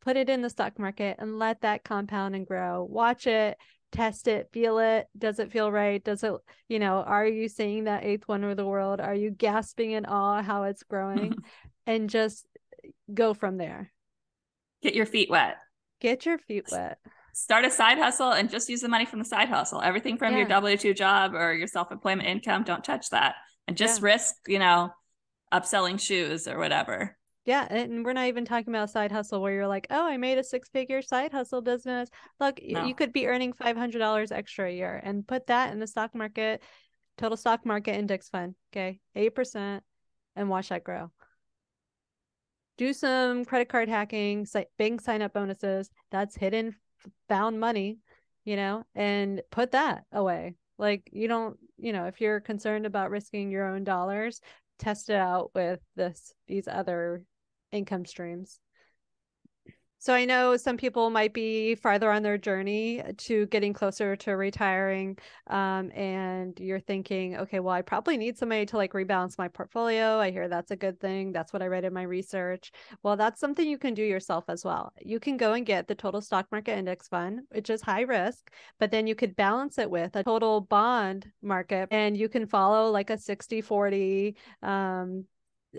Put 0.00 0.16
it 0.16 0.28
in 0.28 0.42
the 0.42 0.50
stock 0.50 0.78
market 0.78 1.16
and 1.18 1.38
let 1.38 1.62
that 1.62 1.84
compound 1.84 2.34
and 2.34 2.46
grow. 2.46 2.84
Watch 2.84 3.26
it, 3.26 3.56
test 3.94 4.28
it, 4.28 4.50
feel 4.52 4.78
it. 4.78 5.06
Does 5.16 5.38
it 5.38 5.50
feel 5.52 5.72
right? 5.72 6.04
Does 6.04 6.22
it, 6.22 6.32
you 6.68 6.78
know, 6.78 6.96
are 6.96 7.26
you 7.26 7.48
seeing 7.48 7.84
that 7.84 8.04
eighth 8.04 8.28
wonder 8.28 8.50
of 8.50 8.56
the 8.56 8.66
world? 8.66 9.00
Are 9.00 9.14
you 9.14 9.30
gasping 9.30 9.92
in 9.92 10.04
awe 10.04 10.42
how 10.42 10.64
it's 10.64 10.82
growing? 10.82 11.36
and 11.86 12.10
just 12.10 12.46
go 13.12 13.32
from 13.34 13.56
there. 13.56 13.92
Get 14.82 14.94
your 14.94 15.06
feet 15.06 15.30
wet. 15.30 15.56
Get 16.00 16.26
your 16.26 16.38
feet 16.38 16.66
wet 16.70 16.98
start 17.34 17.64
a 17.64 17.70
side 17.70 17.98
hustle 17.98 18.30
and 18.30 18.48
just 18.48 18.68
use 18.68 18.80
the 18.80 18.88
money 18.88 19.04
from 19.04 19.18
the 19.18 19.24
side 19.24 19.48
hustle. 19.48 19.82
Everything 19.82 20.16
from 20.16 20.32
yeah. 20.32 20.38
your 20.38 20.48
W 20.48 20.76
2 20.76 20.94
job 20.94 21.34
or 21.34 21.52
your 21.52 21.66
self 21.66 21.92
employment 21.92 22.28
income, 22.28 22.62
don't 22.62 22.84
touch 22.84 23.10
that 23.10 23.34
and 23.66 23.76
just 23.76 24.00
yeah. 24.00 24.06
risk, 24.06 24.34
you 24.46 24.58
know, 24.58 24.90
upselling 25.52 26.00
shoes 26.00 26.48
or 26.48 26.58
whatever. 26.58 27.16
Yeah. 27.44 27.66
And 27.68 28.04
we're 28.04 28.14
not 28.14 28.26
even 28.26 28.44
talking 28.44 28.72
about 28.72 28.90
side 28.90 29.12
hustle 29.12 29.42
where 29.42 29.52
you're 29.52 29.66
like, 29.66 29.86
oh, 29.90 30.06
I 30.06 30.16
made 30.16 30.38
a 30.38 30.44
six 30.44 30.68
figure 30.70 31.02
side 31.02 31.32
hustle 31.32 31.60
business. 31.60 32.08
Look, 32.40 32.60
no. 32.62 32.84
you 32.86 32.94
could 32.94 33.12
be 33.12 33.26
earning 33.26 33.52
$500 33.52 34.32
extra 34.32 34.68
a 34.68 34.72
year 34.72 35.00
and 35.04 35.26
put 35.26 35.46
that 35.48 35.72
in 35.72 35.78
the 35.78 35.86
stock 35.86 36.14
market, 36.14 36.62
total 37.18 37.36
stock 37.36 37.66
market 37.66 37.96
index 37.96 38.28
fund. 38.28 38.54
Okay. 38.72 39.00
8% 39.16 39.80
and 40.36 40.48
watch 40.48 40.70
that 40.70 40.84
grow 40.84 41.10
do 42.76 42.92
some 42.92 43.44
credit 43.44 43.68
card 43.68 43.88
hacking, 43.88 44.46
bank 44.78 45.00
sign 45.00 45.22
up 45.22 45.32
bonuses. 45.32 45.90
That's 46.10 46.36
hidden 46.36 46.74
found 47.28 47.60
money, 47.60 47.98
you 48.44 48.56
know, 48.56 48.84
and 48.94 49.42
put 49.50 49.72
that 49.72 50.04
away. 50.12 50.56
Like 50.78 51.08
you 51.12 51.28
don't, 51.28 51.56
you 51.76 51.92
know, 51.92 52.06
if 52.06 52.20
you're 52.20 52.40
concerned 52.40 52.86
about 52.86 53.10
risking 53.10 53.50
your 53.50 53.66
own 53.66 53.84
dollars, 53.84 54.40
test 54.78 55.08
it 55.08 55.16
out 55.16 55.50
with 55.54 55.80
this 55.94 56.34
these 56.48 56.66
other 56.66 57.22
income 57.74 58.06
streams. 58.06 58.60
So 60.04 60.12
I 60.12 60.26
know 60.26 60.58
some 60.58 60.76
people 60.76 61.08
might 61.08 61.32
be 61.32 61.76
farther 61.76 62.10
on 62.10 62.22
their 62.22 62.36
journey 62.36 63.02
to 63.16 63.46
getting 63.46 63.72
closer 63.72 64.16
to 64.16 64.32
retiring. 64.32 65.16
Um, 65.46 65.90
and 65.92 66.60
you're 66.60 66.78
thinking, 66.78 67.38
okay, 67.38 67.58
well, 67.58 67.74
I 67.74 67.80
probably 67.80 68.18
need 68.18 68.36
somebody 68.36 68.66
to 68.66 68.76
like 68.76 68.92
rebalance 68.92 69.38
my 69.38 69.48
portfolio. 69.48 70.18
I 70.18 70.30
hear 70.30 70.46
that's 70.46 70.72
a 70.72 70.76
good 70.76 71.00
thing. 71.00 71.32
That's 71.32 71.54
what 71.54 71.62
I 71.62 71.68
read 71.68 71.86
in 71.86 71.94
my 71.94 72.02
research. 72.02 72.70
Well, 73.02 73.16
that's 73.16 73.40
something 73.40 73.66
you 73.66 73.78
can 73.78 73.94
do 73.94 74.02
yourself 74.02 74.44
as 74.48 74.62
well. 74.62 74.92
You 75.00 75.18
can 75.18 75.38
go 75.38 75.54
and 75.54 75.64
get 75.64 75.88
the 75.88 75.94
total 75.94 76.20
stock 76.20 76.48
market 76.52 76.76
index 76.76 77.08
fund, 77.08 77.40
which 77.52 77.70
is 77.70 77.80
high 77.80 78.02
risk, 78.02 78.50
but 78.78 78.90
then 78.90 79.06
you 79.06 79.14
could 79.14 79.34
balance 79.36 79.78
it 79.78 79.90
with 79.90 80.16
a 80.16 80.22
total 80.22 80.60
bond 80.60 81.32
market 81.40 81.88
and 81.90 82.14
you 82.14 82.28
can 82.28 82.46
follow 82.46 82.90
like 82.90 83.08
a 83.08 83.16
60 83.16 83.62
40 83.62 84.36
um, 84.62 85.24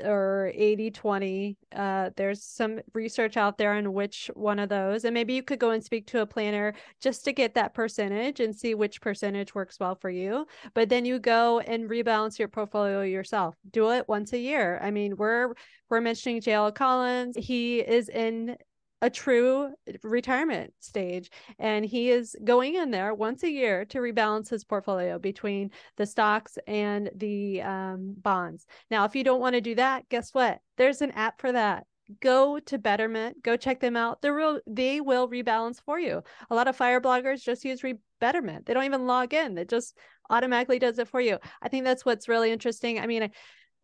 or 0.03 0.51
80 0.53 0.91
20 0.91 1.57
uh, 1.75 2.09
there's 2.15 2.43
some 2.43 2.79
research 2.93 3.37
out 3.37 3.57
there 3.57 3.73
on 3.73 3.93
which 3.93 4.29
one 4.33 4.59
of 4.59 4.69
those 4.69 5.05
and 5.05 5.13
maybe 5.13 5.33
you 5.33 5.43
could 5.43 5.59
go 5.59 5.71
and 5.71 5.83
speak 5.83 6.07
to 6.07 6.21
a 6.21 6.25
planner 6.25 6.73
just 7.01 7.25
to 7.25 7.31
get 7.31 7.53
that 7.55 7.73
percentage 7.73 8.39
and 8.39 8.55
see 8.55 8.75
which 8.75 9.01
percentage 9.01 9.53
works 9.55 9.79
well 9.79 9.95
for 9.95 10.09
you. 10.09 10.45
But 10.73 10.89
then 10.89 11.05
you 11.05 11.19
go 11.19 11.59
and 11.59 11.89
rebalance 11.89 12.39
your 12.39 12.47
portfolio 12.47 13.01
yourself. 13.01 13.55
Do 13.71 13.91
it 13.91 14.07
once 14.07 14.33
a 14.33 14.37
year. 14.37 14.79
I 14.81 14.91
mean 14.91 15.15
we're 15.17 15.53
we're 15.89 16.01
mentioning 16.01 16.41
JL 16.41 16.73
Collins. 16.73 17.35
He 17.37 17.79
is 17.79 18.09
in 18.09 18.57
a 19.01 19.09
true 19.09 19.73
retirement 20.03 20.73
stage. 20.79 21.29
And 21.59 21.85
he 21.85 22.09
is 22.09 22.35
going 22.43 22.75
in 22.75 22.91
there 22.91 23.13
once 23.13 23.43
a 23.43 23.51
year 23.51 23.85
to 23.85 23.99
rebalance 23.99 24.49
his 24.49 24.63
portfolio 24.63 25.19
between 25.19 25.71
the 25.97 26.05
stocks 26.05 26.57
and 26.67 27.09
the 27.15 27.61
um, 27.61 28.15
bonds. 28.17 28.65
Now, 28.89 29.05
if 29.05 29.15
you 29.15 29.23
don't 29.23 29.41
want 29.41 29.55
to 29.55 29.61
do 29.61 29.75
that, 29.75 30.09
guess 30.09 30.33
what? 30.33 30.59
There's 30.77 31.01
an 31.01 31.11
app 31.11 31.39
for 31.39 31.51
that 31.51 31.85
go 32.21 32.59
to 32.59 32.77
betterment 32.77 33.41
go 33.41 33.57
check 33.57 33.79
them 33.79 33.97
out 33.97 34.21
they 34.21 34.29
real 34.29 34.59
they 34.67 35.01
will 35.01 35.27
rebalance 35.27 35.81
for 35.83 35.99
you 35.99 36.21
a 36.51 36.55
lot 36.55 36.67
of 36.67 36.75
fire 36.75 37.01
bloggers 37.01 37.41
just 37.41 37.65
use 37.65 37.83
re- 37.83 37.97
betterment 38.19 38.65
they 38.65 38.75
don't 38.75 38.83
even 38.83 39.07
log 39.07 39.33
in 39.33 39.57
it 39.57 39.67
just 39.67 39.97
automatically 40.29 40.77
does 40.77 40.99
it 40.99 41.07
for 41.07 41.19
you 41.19 41.39
i 41.63 41.67
think 41.67 41.83
that's 41.83 42.05
what's 42.05 42.29
really 42.29 42.51
interesting 42.51 42.99
i 42.99 43.07
mean 43.07 43.31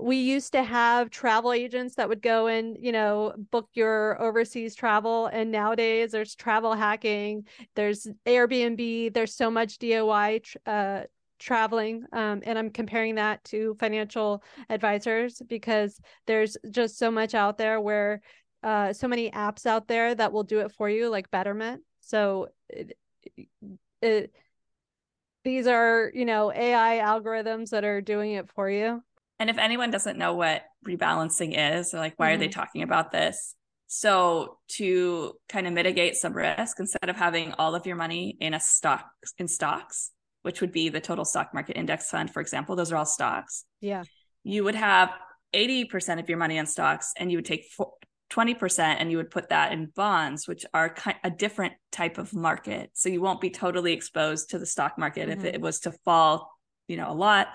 we 0.01 0.17
used 0.17 0.51
to 0.53 0.63
have 0.63 1.09
travel 1.09 1.53
agents 1.53 1.95
that 1.95 2.09
would 2.09 2.21
go 2.21 2.47
and 2.47 2.77
you 2.79 2.91
know 2.91 3.33
book 3.51 3.69
your 3.73 4.21
overseas 4.21 4.75
travel 4.75 5.27
and 5.27 5.51
nowadays 5.51 6.11
there's 6.11 6.35
travel 6.35 6.73
hacking 6.73 7.45
there's 7.75 8.07
airbnb 8.25 9.13
there's 9.13 9.35
so 9.35 9.51
much 9.51 9.77
diy 9.77 10.55
uh, 10.65 11.01
traveling 11.39 12.03
um, 12.13 12.41
and 12.45 12.57
i'm 12.57 12.69
comparing 12.69 13.15
that 13.15 13.43
to 13.43 13.75
financial 13.79 14.43
advisors 14.69 15.41
because 15.47 15.99
there's 16.27 16.57
just 16.69 16.97
so 16.97 17.09
much 17.11 17.33
out 17.33 17.57
there 17.57 17.79
where 17.79 18.21
uh, 18.63 18.93
so 18.93 19.07
many 19.07 19.31
apps 19.31 19.65
out 19.65 19.87
there 19.87 20.13
that 20.13 20.31
will 20.31 20.43
do 20.43 20.59
it 20.59 20.71
for 20.71 20.89
you 20.89 21.09
like 21.09 21.31
betterment. 21.31 21.81
So 22.01 22.49
it, 22.69 22.97
it, 24.01 24.33
these 25.43 25.65
are 25.65 26.11
you 26.13 26.25
know 26.25 26.51
ai 26.53 26.99
algorithms 26.99 27.69
that 27.69 27.83
are 27.83 28.01
doing 28.01 28.33
it 28.33 28.47
for 28.49 28.69
you 28.69 29.01
and 29.41 29.49
if 29.49 29.57
anyone 29.57 29.89
doesn't 29.89 30.19
know 30.19 30.35
what 30.35 30.61
rebalancing 30.87 31.55
is, 31.57 31.95
or 31.95 31.97
like, 31.97 32.13
why 32.17 32.27
mm-hmm. 32.27 32.35
are 32.35 32.37
they 32.37 32.45
mm-hmm. 32.45 32.59
talking 32.59 32.83
about 32.83 33.11
this? 33.11 33.55
So 33.87 34.59
to 34.73 35.33
kind 35.49 35.65
of 35.65 35.73
mitigate 35.73 36.15
some 36.15 36.33
risk, 36.33 36.79
instead 36.79 37.09
of 37.09 37.15
having 37.15 37.53
all 37.53 37.73
of 37.73 37.87
your 37.87 37.95
money 37.95 38.37
in 38.39 38.53
a 38.53 38.59
stock 38.59 39.09
in 39.39 39.47
stocks, 39.47 40.11
which 40.43 40.61
would 40.61 40.71
be 40.71 40.89
the 40.89 41.01
total 41.01 41.25
stock 41.25 41.55
market 41.55 41.75
index 41.75 42.11
fund, 42.11 42.31
for 42.31 42.39
example, 42.39 42.75
those 42.75 42.91
are 42.91 42.97
all 42.97 43.05
stocks. 43.05 43.65
Yeah. 43.79 44.03
You 44.43 44.63
would 44.63 44.75
have 44.75 45.09
80% 45.55 46.19
of 46.19 46.29
your 46.29 46.37
money 46.37 46.57
in 46.57 46.67
stocks 46.67 47.11
and 47.17 47.31
you 47.31 47.39
would 47.39 47.45
take 47.45 47.65
20% 48.31 48.79
and 48.79 49.09
you 49.09 49.17
would 49.17 49.31
put 49.31 49.49
that 49.49 49.71
in 49.71 49.87
bonds, 49.95 50.47
which 50.47 50.67
are 50.71 50.95
a 51.23 51.31
different 51.31 51.73
type 51.91 52.19
of 52.19 52.31
market. 52.31 52.91
So 52.93 53.09
you 53.09 53.21
won't 53.21 53.41
be 53.41 53.49
totally 53.49 53.93
exposed 53.93 54.51
to 54.51 54.59
the 54.59 54.67
stock 54.67 54.99
market 54.99 55.29
mm-hmm. 55.29 55.47
if 55.47 55.55
it 55.55 55.61
was 55.61 55.79
to 55.81 55.93
fall, 56.05 56.51
you 56.87 56.95
know, 56.95 57.11
a 57.11 57.15
lot. 57.15 57.47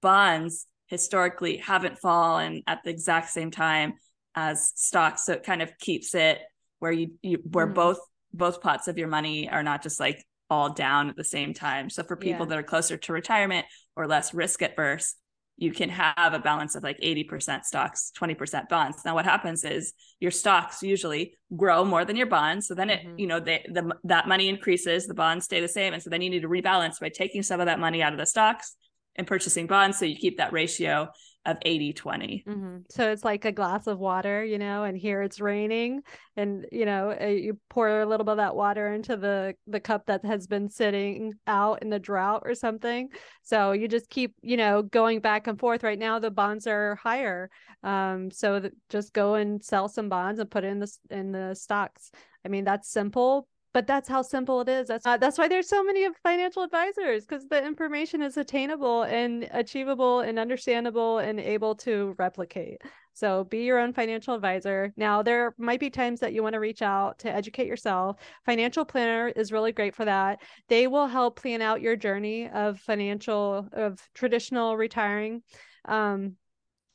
Bonds 0.00 0.66
historically 0.88 1.58
haven't 1.58 1.98
fallen 1.98 2.62
at 2.66 2.80
the 2.84 2.90
exact 2.90 3.30
same 3.30 3.50
time 3.50 3.94
as 4.34 4.72
stocks 4.74 5.24
so 5.24 5.32
it 5.32 5.42
kind 5.42 5.62
of 5.62 5.76
keeps 5.78 6.14
it 6.14 6.38
where 6.78 6.92
you, 6.92 7.12
you 7.22 7.38
where 7.50 7.66
mm. 7.66 7.74
both 7.74 7.98
both 8.32 8.60
pots 8.60 8.88
of 8.88 8.98
your 8.98 9.08
money 9.08 9.48
are 9.48 9.62
not 9.62 9.82
just 9.82 10.00
like 10.00 10.24
all 10.50 10.72
down 10.72 11.08
at 11.08 11.16
the 11.16 11.24
same 11.24 11.52
time 11.52 11.90
so 11.90 12.02
for 12.02 12.16
people 12.16 12.46
yeah. 12.46 12.50
that 12.50 12.58
are 12.58 12.62
closer 12.62 12.96
to 12.96 13.12
retirement 13.12 13.66
or 13.96 14.06
less 14.06 14.32
risk 14.32 14.62
adverse 14.62 15.14
you 15.60 15.72
can 15.72 15.88
have 15.88 16.34
a 16.34 16.38
balance 16.38 16.76
of 16.76 16.84
like 16.84 16.98
80% 17.00 17.64
stocks 17.64 18.12
20% 18.18 18.68
bonds 18.68 19.04
now 19.04 19.14
what 19.14 19.24
happens 19.24 19.64
is 19.64 19.92
your 20.20 20.30
stocks 20.30 20.82
usually 20.82 21.34
grow 21.56 21.84
more 21.84 22.04
than 22.04 22.16
your 22.16 22.26
bonds 22.26 22.66
so 22.66 22.74
then 22.74 22.90
it 22.90 23.00
mm-hmm. 23.00 23.18
you 23.18 23.26
know 23.26 23.40
they, 23.40 23.66
the 23.70 23.92
that 24.04 24.28
money 24.28 24.48
increases 24.48 25.06
the 25.06 25.14
bonds 25.14 25.44
stay 25.44 25.60
the 25.60 25.68
same 25.68 25.92
and 25.92 26.02
so 26.02 26.08
then 26.08 26.22
you 26.22 26.30
need 26.30 26.42
to 26.42 26.48
rebalance 26.48 27.00
by 27.00 27.08
taking 27.08 27.42
some 27.42 27.60
of 27.60 27.66
that 27.66 27.80
money 27.80 28.02
out 28.02 28.12
of 28.12 28.18
the 28.18 28.26
stocks 28.26 28.76
in 29.18 29.24
purchasing 29.24 29.66
bonds. 29.66 29.98
So 29.98 30.04
you 30.04 30.16
keep 30.16 30.38
that 30.38 30.52
ratio 30.52 31.10
of 31.46 31.56
80 31.62 31.92
20 31.94 32.44
mm-hmm. 32.46 32.76
so 32.90 33.10
it's 33.10 33.24
like 33.24 33.46
a 33.46 33.52
glass 33.52 33.86
of 33.86 33.98
water 33.98 34.44
you 34.44 34.58
know 34.58 34.84
and 34.84 34.98
here 34.98 35.22
it's 35.22 35.40
raining 35.40 36.02
and 36.36 36.66
you 36.70 36.84
know 36.84 37.16
uh, 37.18 37.26
you 37.26 37.58
pour 37.70 38.00
a 38.00 38.06
little 38.06 38.24
bit 38.24 38.32
of 38.32 38.36
that 38.36 38.54
water 38.54 38.92
into 38.92 39.16
the 39.16 39.54
the 39.66 39.80
cup 39.80 40.06
that 40.06 40.24
has 40.26 40.46
been 40.46 40.68
sitting 40.68 41.32
out 41.46 41.80
in 41.80 41.88
the 41.88 41.98
drought 41.98 42.42
or 42.44 42.54
something 42.54 43.08
so 43.42 43.72
you 43.72 43.88
just 43.88 44.10
keep 44.10 44.34
you 44.42 44.58
know 44.58 44.82
going 44.82 45.20
back 45.20 45.46
and 45.46 45.58
forth 45.58 45.82
right 45.82 45.98
now 45.98 46.18
the 46.18 46.30
bonds 46.30 46.66
are 46.66 46.96
higher 46.96 47.48
um 47.82 48.30
so 48.30 48.60
th- 48.60 48.74
just 48.90 49.14
go 49.14 49.34
and 49.34 49.64
sell 49.64 49.88
some 49.88 50.10
bonds 50.10 50.40
and 50.40 50.50
put 50.50 50.64
it 50.64 50.68
in 50.68 50.80
the 50.80 50.92
in 51.08 51.32
the 51.32 51.54
stocks 51.54 52.10
i 52.44 52.48
mean 52.48 52.64
that's 52.64 52.90
simple 52.90 53.48
but 53.74 53.86
that's 53.86 54.08
how 54.08 54.22
simple 54.22 54.60
it 54.60 54.68
is. 54.68 54.88
That's 54.88 55.06
uh, 55.06 55.16
that's 55.16 55.38
why 55.38 55.48
there's 55.48 55.68
so 55.68 55.82
many 55.84 56.04
of 56.04 56.14
financial 56.22 56.62
advisors 56.62 57.24
because 57.24 57.46
the 57.46 57.64
information 57.64 58.22
is 58.22 58.36
attainable 58.36 59.02
and 59.02 59.48
achievable 59.52 60.20
and 60.20 60.38
understandable 60.38 61.18
and 61.18 61.38
able 61.38 61.74
to 61.76 62.14
replicate. 62.18 62.82
So 63.12 63.44
be 63.44 63.64
your 63.64 63.78
own 63.78 63.92
financial 63.92 64.34
advisor. 64.34 64.92
Now 64.96 65.22
there 65.22 65.54
might 65.58 65.80
be 65.80 65.90
times 65.90 66.20
that 66.20 66.32
you 66.32 66.42
want 66.42 66.54
to 66.54 66.60
reach 66.60 66.82
out 66.82 67.18
to 67.20 67.30
educate 67.30 67.66
yourself. 67.66 68.16
Financial 68.46 68.84
planner 68.84 69.28
is 69.28 69.52
really 69.52 69.72
great 69.72 69.94
for 69.94 70.04
that. 70.04 70.40
They 70.68 70.86
will 70.86 71.08
help 71.08 71.40
plan 71.40 71.60
out 71.60 71.82
your 71.82 71.96
journey 71.96 72.48
of 72.48 72.78
financial 72.78 73.68
of 73.72 74.00
traditional 74.14 74.76
retiring. 74.76 75.42
Um, 75.84 76.36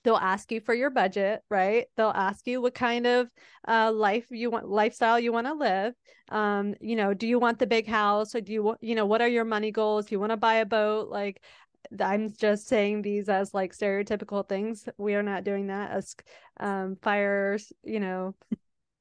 they'll 0.04 0.16
ask 0.16 0.52
you 0.52 0.60
for 0.62 0.74
your 0.74 0.90
budget 0.90 1.42
right? 1.50 1.86
They'll 1.96 2.10
ask 2.10 2.46
you 2.48 2.62
what 2.62 2.76
kind 2.76 3.08
of 3.08 3.28
uh, 3.68 3.92
life 3.92 4.28
you 4.30 4.50
want 4.50 4.68
lifestyle 4.68 5.20
you 5.20 5.32
want 5.32 5.48
to 5.48 5.54
live. 5.54 5.94
Um, 6.30 6.76
you 6.82 6.96
know 6.96 7.14
do 7.14 7.28
you 7.28 7.40
want 7.40 7.60
the 7.60 7.68
big 7.68 7.88
house? 7.88 8.36
Or 8.36 8.42
do 8.42 8.54
you 8.54 8.64
want, 8.64 8.80
you 8.82 8.96
know 8.96 9.06
what 9.06 9.22
are 9.22 9.28
your 9.28 9.46
money 9.46 9.72
goals? 9.72 10.08
Do 10.08 10.16
you 10.16 10.20
want 10.20 10.32
to 10.32 10.38
buy 10.38 10.56
a 10.56 10.66
boat? 10.66 11.10
Like 11.10 11.42
i'm 12.00 12.32
just 12.32 12.68
saying 12.68 13.02
these 13.02 13.28
as 13.28 13.54
like 13.54 13.76
stereotypical 13.76 14.48
things. 14.48 14.88
We 14.98 15.16
are 15.16 15.24
not 15.24 15.44
doing 15.44 15.68
that 15.68 15.92
as 15.92 16.16
um, 16.60 16.98
fires 17.02 17.72
you 17.84 18.00
know 18.00 18.36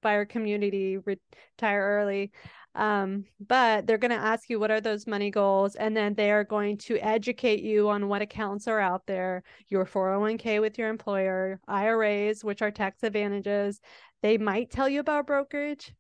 fire 0.03 0.25
community 0.25 0.99
retire 0.99 1.83
early 2.01 2.33
um, 2.75 3.25
but 3.47 3.87
they're 3.87 3.99
going 3.99 4.13
to 4.13 4.17
ask 4.17 4.49
you 4.49 4.59
what 4.59 4.71
are 4.71 4.81
those 4.81 5.07
money 5.07 5.31
goals, 5.31 5.75
and 5.77 5.97
then 5.97 6.15
they 6.15 6.31
are 6.31 6.45
going 6.45 6.79
to 6.79 6.99
educate 6.99 7.63
you 7.63 7.89
on 7.91 8.09
what 8.09 8.23
accounts 8.23 8.67
are 8.67 8.81
out 8.81 9.07
there, 9.07 9.43
your 9.69 9.85
401k 9.85 10.61
with 10.61 10.79
your 10.79 10.89
employer, 10.89 11.61
IRAs, 11.69 12.43
which 12.43 12.63
are 12.63 12.71
tax 12.71 13.03
advantages. 13.03 13.81
They 14.23 14.39
might 14.39 14.71
tell 14.71 14.89
you 14.89 15.01
about 15.01 15.27
brokerage. 15.27 15.93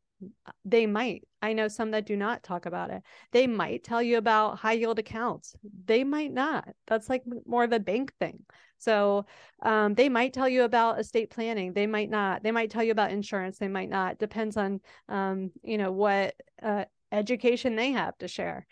They 0.64 0.86
might. 0.86 1.26
I 1.42 1.52
know 1.52 1.68
some 1.68 1.90
that 1.90 2.06
do 2.06 2.16
not 2.16 2.44
talk 2.44 2.64
about 2.66 2.90
it. 2.90 3.02
They 3.32 3.46
might 3.46 3.82
tell 3.82 4.00
you 4.00 4.18
about 4.18 4.58
high 4.58 4.74
yield 4.74 4.98
accounts. 4.98 5.56
They 5.84 6.04
might 6.04 6.32
not. 6.32 6.68
That's 6.86 7.08
like 7.08 7.24
more 7.44 7.64
of 7.64 7.72
a 7.72 7.80
bank 7.80 8.14
thing. 8.20 8.44
So 8.82 9.26
um, 9.62 9.94
they 9.94 10.08
might 10.08 10.32
tell 10.32 10.48
you 10.48 10.64
about 10.64 10.98
estate 10.98 11.30
planning. 11.30 11.72
They 11.72 11.86
might 11.86 12.10
not. 12.10 12.42
They 12.42 12.50
might 12.50 12.70
tell 12.70 12.82
you 12.82 12.90
about 12.90 13.12
insurance. 13.12 13.58
They 13.58 13.68
might 13.68 13.88
not. 13.88 14.18
Depends 14.18 14.56
on 14.56 14.80
um, 15.08 15.52
you 15.62 15.78
know 15.78 15.92
what 15.92 16.34
uh, 16.62 16.84
education 17.12 17.76
they 17.76 17.92
have 17.92 18.18
to 18.18 18.28
share. 18.28 18.66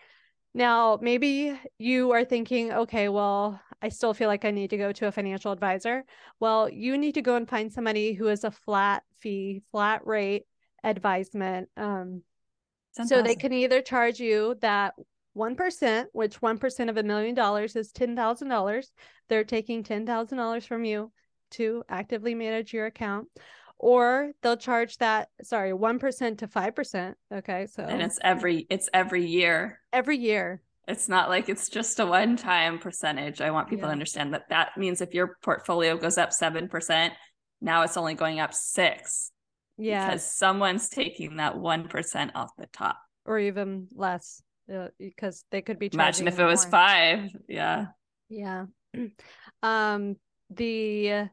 Now, 0.52 0.98
maybe 1.00 1.56
you 1.78 2.10
are 2.10 2.24
thinking, 2.24 2.72
okay, 2.72 3.08
well, 3.08 3.60
I 3.80 3.88
still 3.88 4.14
feel 4.14 4.26
like 4.26 4.44
I 4.44 4.50
need 4.50 4.70
to 4.70 4.76
go 4.76 4.90
to 4.90 5.06
a 5.06 5.12
financial 5.12 5.52
advisor. 5.52 6.04
Well, 6.40 6.68
you 6.68 6.98
need 6.98 7.14
to 7.14 7.22
go 7.22 7.36
and 7.36 7.48
find 7.48 7.72
somebody 7.72 8.14
who 8.14 8.26
is 8.26 8.42
a 8.42 8.50
flat 8.50 9.04
fee, 9.20 9.62
flat 9.70 10.04
rate 10.04 10.46
advisement. 10.82 11.68
Um, 11.76 12.22
so 12.92 13.02
awesome. 13.02 13.24
they 13.24 13.36
can 13.36 13.52
either 13.52 13.80
charge 13.80 14.18
you 14.18 14.56
that 14.60 14.94
1%, 15.36 16.06
which 16.12 16.40
1% 16.40 16.88
of 16.88 16.96
a 16.96 17.02
million 17.02 17.34
dollars 17.34 17.76
is 17.76 17.92
$10,000. 17.92 18.86
They're 19.28 19.44
taking 19.44 19.84
$10,000 19.84 20.66
from 20.66 20.84
you 20.84 21.12
to 21.52 21.84
actively 21.88 22.34
manage 22.34 22.72
your 22.72 22.86
account. 22.86 23.28
Or 23.78 24.32
they'll 24.42 24.58
charge 24.58 24.98
that, 24.98 25.28
sorry, 25.42 25.72
1% 25.72 26.38
to 26.38 26.46
5%. 26.46 27.14
Okay. 27.32 27.66
So, 27.66 27.82
and 27.82 28.02
it's 28.02 28.18
every, 28.22 28.66
it's 28.68 28.90
every 28.92 29.24
year. 29.24 29.80
Every 29.92 30.18
year. 30.18 30.60
It's 30.86 31.08
not 31.08 31.28
like 31.28 31.48
it's 31.48 31.68
just 31.68 32.00
a 32.00 32.04
one 32.04 32.36
time 32.36 32.78
percentage. 32.78 33.40
I 33.40 33.52
want 33.52 33.68
people 33.68 33.84
yeah. 33.84 33.88
to 33.88 33.92
understand 33.92 34.34
that 34.34 34.48
that 34.50 34.76
means 34.76 35.00
if 35.00 35.14
your 35.14 35.38
portfolio 35.42 35.96
goes 35.96 36.18
up 36.18 36.30
7%, 36.30 37.10
now 37.60 37.82
it's 37.82 37.96
only 37.96 38.14
going 38.14 38.40
up 38.40 38.52
six. 38.52 39.30
Yeah. 39.78 40.04
Because 40.04 40.30
someone's 40.30 40.88
taking 40.88 41.36
that 41.36 41.54
1% 41.54 42.30
off 42.34 42.50
the 42.58 42.66
top. 42.66 42.98
Or 43.24 43.38
even 43.38 43.88
less 43.94 44.42
because 44.98 45.44
they 45.50 45.62
could 45.62 45.78
be 45.78 45.90
imagine 45.92 46.28
if 46.28 46.38
it 46.38 46.44
was 46.44 46.64
more. 46.64 46.70
five. 46.70 47.36
Yeah. 47.48 47.86
Yeah. 48.28 48.66
Um 49.62 50.16
the 50.48 51.28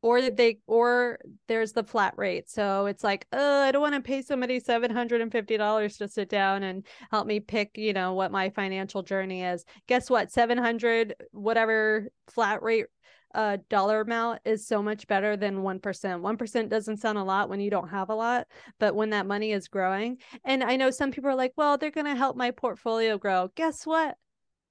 or 0.00 0.30
they 0.30 0.58
or 0.68 1.18
there's 1.48 1.72
the 1.72 1.82
flat 1.82 2.14
rate. 2.16 2.48
So 2.48 2.86
it's 2.86 3.02
like 3.02 3.26
oh 3.32 3.62
i 3.62 3.72
don't 3.72 3.82
want 3.82 3.94
to 3.94 4.00
pay 4.00 4.22
somebody 4.22 4.60
$750 4.60 5.98
to 5.98 6.08
sit 6.08 6.28
down 6.28 6.62
and 6.62 6.86
help 7.10 7.26
me 7.26 7.40
pick 7.40 7.72
you 7.74 7.92
know 7.92 8.12
what 8.12 8.30
my 8.30 8.50
financial 8.50 9.02
journey 9.02 9.42
is. 9.42 9.64
Guess 9.88 10.08
what? 10.10 10.30
700 10.30 11.16
whatever 11.32 12.08
flat 12.28 12.62
rate 12.62 12.86
uh, 13.34 13.58
dollar 13.68 14.00
amount 14.00 14.40
is 14.44 14.66
so 14.66 14.82
much 14.82 15.06
better 15.06 15.36
than 15.36 15.62
1%. 15.62 15.80
1% 15.80 16.68
doesn't 16.68 16.96
sound 16.98 17.18
a 17.18 17.24
lot 17.24 17.48
when 17.48 17.60
you 17.60 17.70
don't 17.70 17.88
have 17.88 18.10
a 18.10 18.14
lot, 18.14 18.46
but 18.78 18.94
when 18.94 19.10
that 19.10 19.26
money 19.26 19.52
is 19.52 19.68
growing. 19.68 20.18
And 20.44 20.62
I 20.62 20.76
know 20.76 20.90
some 20.90 21.10
people 21.10 21.30
are 21.30 21.34
like, 21.34 21.52
well, 21.56 21.76
they're 21.76 21.90
going 21.90 22.06
to 22.06 22.14
help 22.14 22.36
my 22.36 22.50
portfolio 22.50 23.18
grow. 23.18 23.50
Guess 23.54 23.86
what? 23.86 24.16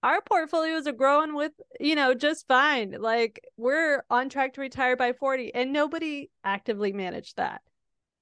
Our 0.01 0.21
portfolios 0.21 0.87
are 0.87 0.93
growing 0.93 1.33
with, 1.33 1.53
you 1.79 1.95
know, 1.95 2.13
just 2.13 2.47
fine. 2.47 2.95
Like 2.99 3.41
we're 3.55 4.03
on 4.09 4.27
track 4.29 4.53
to 4.55 4.61
retire 4.61 4.97
by 4.97 5.13
40 5.13 5.53
and 5.53 5.71
nobody 5.71 6.29
actively 6.43 6.91
managed 6.91 7.37
that 7.37 7.61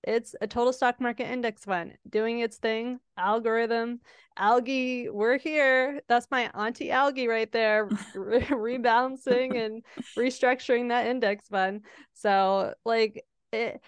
it's 0.03 0.35
a 0.41 0.47
total 0.47 0.73
stock 0.73 0.99
market 0.99 1.29
index 1.29 1.63
fund 1.63 1.93
doing 2.09 2.39
its 2.39 2.57
thing 2.57 2.99
algorithm 3.17 3.99
algae 4.37 5.09
we're 5.09 5.37
here. 5.37 6.01
That's 6.07 6.27
my 6.31 6.49
auntie 6.55 6.91
algae 6.91 7.27
right 7.27 7.51
there 7.51 7.85
re- 8.15 8.41
rebalancing 8.41 9.63
and 9.63 9.83
restructuring 10.17 10.89
that 10.89 11.07
index 11.07 11.47
fund. 11.47 11.81
So 12.13 12.73
like 12.85 13.25
it 13.51 13.81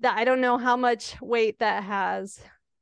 that 0.00 0.18
i 0.18 0.24
don't 0.24 0.40
know 0.40 0.58
how 0.58 0.76
much 0.76 1.16
weight 1.20 1.58
that 1.60 1.84
has. 1.84 2.38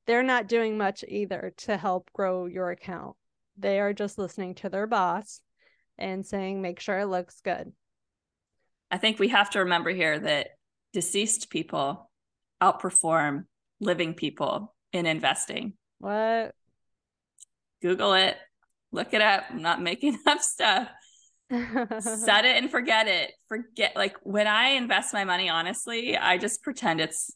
They're 0.06 0.22
not 0.22 0.48
doing 0.48 0.76
much 0.76 1.04
either 1.06 1.52
to 1.58 1.76
help 1.76 2.10
grow 2.12 2.46
your 2.46 2.70
account. 2.70 3.16
They 3.56 3.78
are 3.78 3.92
just 3.92 4.18
listening 4.18 4.56
to 4.56 4.68
their 4.68 4.88
boss 4.88 5.40
and 5.98 6.26
saying 6.26 6.60
make 6.60 6.80
sure 6.80 6.98
it 6.98 7.06
looks 7.06 7.40
good. 7.40 7.72
I 8.90 8.98
think 8.98 9.18
we 9.18 9.28
have 9.28 9.50
to 9.50 9.60
remember 9.60 9.90
here 9.90 10.18
that 10.18 10.48
deceased 10.92 11.50
people 11.50 12.10
outperform 12.62 13.44
living 13.80 14.14
people 14.14 14.74
in 14.92 15.06
investing. 15.06 15.74
What? 15.98 16.54
Google 17.82 18.14
it, 18.14 18.36
look 18.92 19.12
it 19.12 19.20
up. 19.20 19.44
I'm 19.50 19.62
not 19.62 19.82
making 19.82 20.18
up 20.26 20.40
stuff. 20.40 20.88
Set 21.50 22.44
it 22.44 22.56
and 22.56 22.70
forget 22.70 23.08
it. 23.08 23.32
Forget, 23.48 23.94
like 23.96 24.16
when 24.22 24.46
I 24.46 24.68
invest 24.68 25.12
my 25.12 25.24
money, 25.24 25.48
honestly, 25.50 26.16
I 26.16 26.38
just 26.38 26.62
pretend 26.62 27.00
it's 27.00 27.34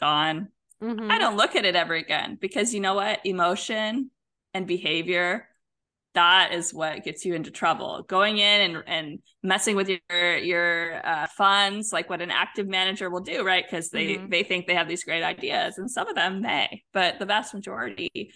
gone. 0.00 0.48
Mm-hmm. 0.82 1.10
I 1.10 1.18
don't 1.18 1.36
look 1.36 1.56
at 1.56 1.64
it 1.64 1.74
ever 1.74 1.94
again 1.94 2.38
because 2.40 2.72
you 2.72 2.80
know 2.80 2.94
what? 2.94 3.20
Emotion 3.24 4.10
and 4.54 4.66
behavior 4.66 5.47
that 6.18 6.52
is 6.52 6.74
what 6.74 7.04
gets 7.04 7.24
you 7.24 7.34
into 7.34 7.52
trouble. 7.52 8.02
Going 8.08 8.38
in 8.38 8.60
and, 8.60 8.82
and 8.88 9.18
messing 9.42 9.76
with 9.76 9.88
your 9.88 10.36
your 10.36 11.06
uh, 11.06 11.28
funds 11.28 11.92
like 11.92 12.10
what 12.10 12.20
an 12.20 12.32
active 12.32 12.66
manager 12.66 13.08
will 13.08 13.20
do 13.20 13.44
right? 13.44 13.64
Because 13.64 13.90
they 13.90 14.16
mm-hmm. 14.16 14.28
they 14.28 14.42
think 14.42 14.66
they 14.66 14.74
have 14.74 14.88
these 14.88 15.04
great 15.04 15.22
ideas 15.22 15.78
and 15.78 15.88
some 15.88 16.08
of 16.08 16.16
them 16.16 16.42
may 16.42 16.82
but 16.92 17.20
the 17.20 17.26
vast 17.26 17.54
majority 17.54 18.32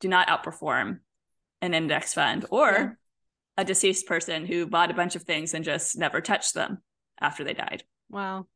do 0.00 0.08
not 0.08 0.28
outperform 0.28 0.98
an 1.62 1.72
index 1.72 2.12
fund 2.12 2.44
or 2.50 2.70
yeah. 2.70 2.90
a 3.56 3.64
deceased 3.64 4.06
person 4.06 4.44
who 4.44 4.66
bought 4.66 4.90
a 4.90 4.94
bunch 4.94 5.16
of 5.16 5.22
things 5.22 5.54
and 5.54 5.64
just 5.64 5.96
never 5.96 6.20
touched 6.20 6.52
them 6.52 6.82
after 7.18 7.44
they 7.44 7.54
died. 7.54 7.82
Wow. 8.10 8.46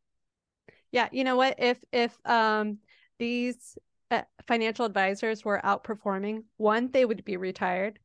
Yeah 0.92 1.08
you 1.12 1.24
know 1.24 1.36
what? 1.36 1.54
If 1.58 1.78
if 1.92 2.14
um 2.26 2.78
these 3.18 3.78
uh, 4.10 4.22
financial 4.46 4.84
advisors 4.84 5.44
were 5.46 5.60
outperforming 5.64 6.44
one 6.58 6.90
they 6.92 7.06
would 7.06 7.24
be 7.24 7.38
retired 7.38 7.98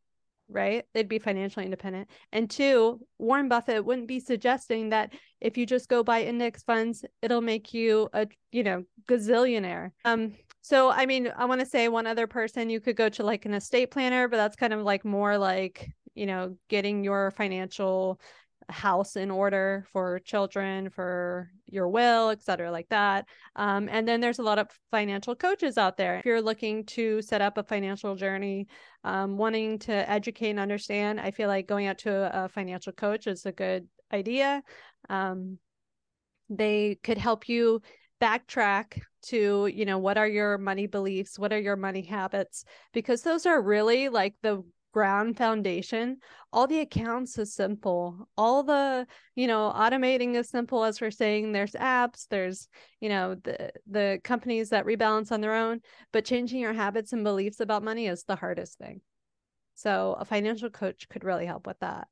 right? 0.52 0.86
They'd 0.94 1.08
be 1.08 1.20
financially 1.20 1.66
independent. 1.66 2.10
And 2.32 2.50
two, 2.50 3.00
Warren 3.18 3.50
Buffett 3.50 3.86
wouldn't 3.86 4.08
be 4.08 4.20
suggesting 4.20 4.90
that 4.90 5.14
if 5.40 5.58
you 5.58 5.66
just 5.66 5.90
go 5.90 6.04
buy 6.04 6.24
index 6.24 6.64
funds, 6.64 7.04
it'll 7.22 7.42
make 7.42 7.74
you 7.74 8.10
a, 8.14 8.28
you 8.52 8.64
know, 8.64 8.84
gazillionaire. 9.08 9.92
Um, 10.06 10.34
so 10.62 10.92
I 10.92 11.06
mean, 11.06 11.32
I 11.36 11.46
want 11.46 11.62
to 11.62 11.66
say 11.66 11.88
one 11.88 12.08
other 12.08 12.28
person 12.28 12.70
you 12.70 12.80
could 12.80 12.96
go 12.96 13.10
to 13.10 13.24
like 13.24 13.46
an 13.46 13.54
estate 13.54 13.92
planner, 13.92 14.28
but 14.28 14.38
that's 14.38 14.56
kind 14.56 14.74
of 14.74 14.82
like 14.82 15.04
more 15.04 15.38
like, 15.38 15.90
you 16.14 16.26
know, 16.26 16.58
getting 16.70 17.04
your 17.04 17.32
financial 17.32 18.20
house 18.72 19.16
in 19.16 19.30
order 19.30 19.86
for 19.92 20.20
children, 20.20 20.90
for 20.90 21.50
your 21.68 21.88
will, 21.88 22.30
etc., 22.30 22.72
like 22.72 22.90
that. 22.90 23.26
Um, 23.56 23.90
and 23.92 24.08
then 24.08 24.22
there's 24.22 24.40
a 24.40 24.44
lot 24.44 24.60
of 24.60 24.68
financial 24.90 25.36
coaches 25.36 25.78
out 25.78 25.98
there. 25.98 26.20
If 26.20 26.26
you're 26.26 26.42
looking 26.42 26.86
to 26.88 27.22
set 27.22 27.42
up 27.42 27.58
a 27.58 27.64
financial 27.64 28.16
journey, 28.16 28.68
um, 29.04 29.38
wanting 29.38 29.80
to 29.80 30.10
educate 30.10 30.52
and 30.52 30.60
understand, 30.60 31.20
I 31.20 31.32
feel 31.32 31.48
like 31.48 31.68
going 31.68 31.88
out 31.88 32.00
to 32.00 32.12
a, 32.12 32.46
a 32.46 32.50
financial 32.50 32.94
coach 32.94 33.28
is 33.28 33.46
a 33.46 33.52
good 33.52 33.88
idea. 34.14 34.64
Um, 35.10 35.58
they 36.50 37.00
could 37.04 37.18
help 37.18 37.48
you 37.48 37.82
backtrack 38.22 39.02
to 39.24 39.68
you 39.68 39.84
know 39.86 39.98
what 39.98 40.18
are 40.18 40.28
your 40.28 40.60
money 40.60 40.86
beliefs 40.86 41.40
what 41.40 41.52
are 41.52 41.60
your 41.60 41.76
money 41.76 42.04
habits 42.04 42.66
because 42.94 43.24
those 43.24 43.48
are 43.48 43.60
really 43.60 44.10
like 44.10 44.36
the 44.44 44.64
ground 44.92 45.38
foundation 45.38 46.18
all 46.52 46.68
the 46.68 46.80
accounts 46.80 47.38
is 47.38 47.54
simple 47.54 48.28
all 48.38 48.64
the 48.64 49.06
you 49.36 49.48
know 49.48 49.72
automating 49.76 50.36
is 50.36 50.50
simple 50.50 50.84
as 50.84 51.00
we're 51.00 51.12
saying 51.12 51.52
there's 51.52 51.72
apps 51.74 52.28
there's 52.30 52.68
you 53.00 53.10
know 53.10 53.36
the 53.36 53.72
the 53.90 54.20
companies 54.24 54.70
that 54.70 54.86
rebalance 54.86 55.32
on 55.32 55.42
their 55.42 55.56
own 55.56 55.80
but 56.12 56.26
changing 56.26 56.60
your 56.60 56.74
habits 56.74 57.14
and 57.14 57.24
beliefs 57.24 57.60
about 57.60 57.84
money 57.84 58.08
is 58.08 58.24
the 58.24 58.36
hardest 58.36 58.78
thing 58.78 59.02
so 59.76 60.16
a 60.20 60.26
financial 60.26 60.70
coach 60.70 61.08
could 61.10 61.24
really 61.24 61.46
help 61.46 61.66
with 61.66 61.80
that 61.80 62.08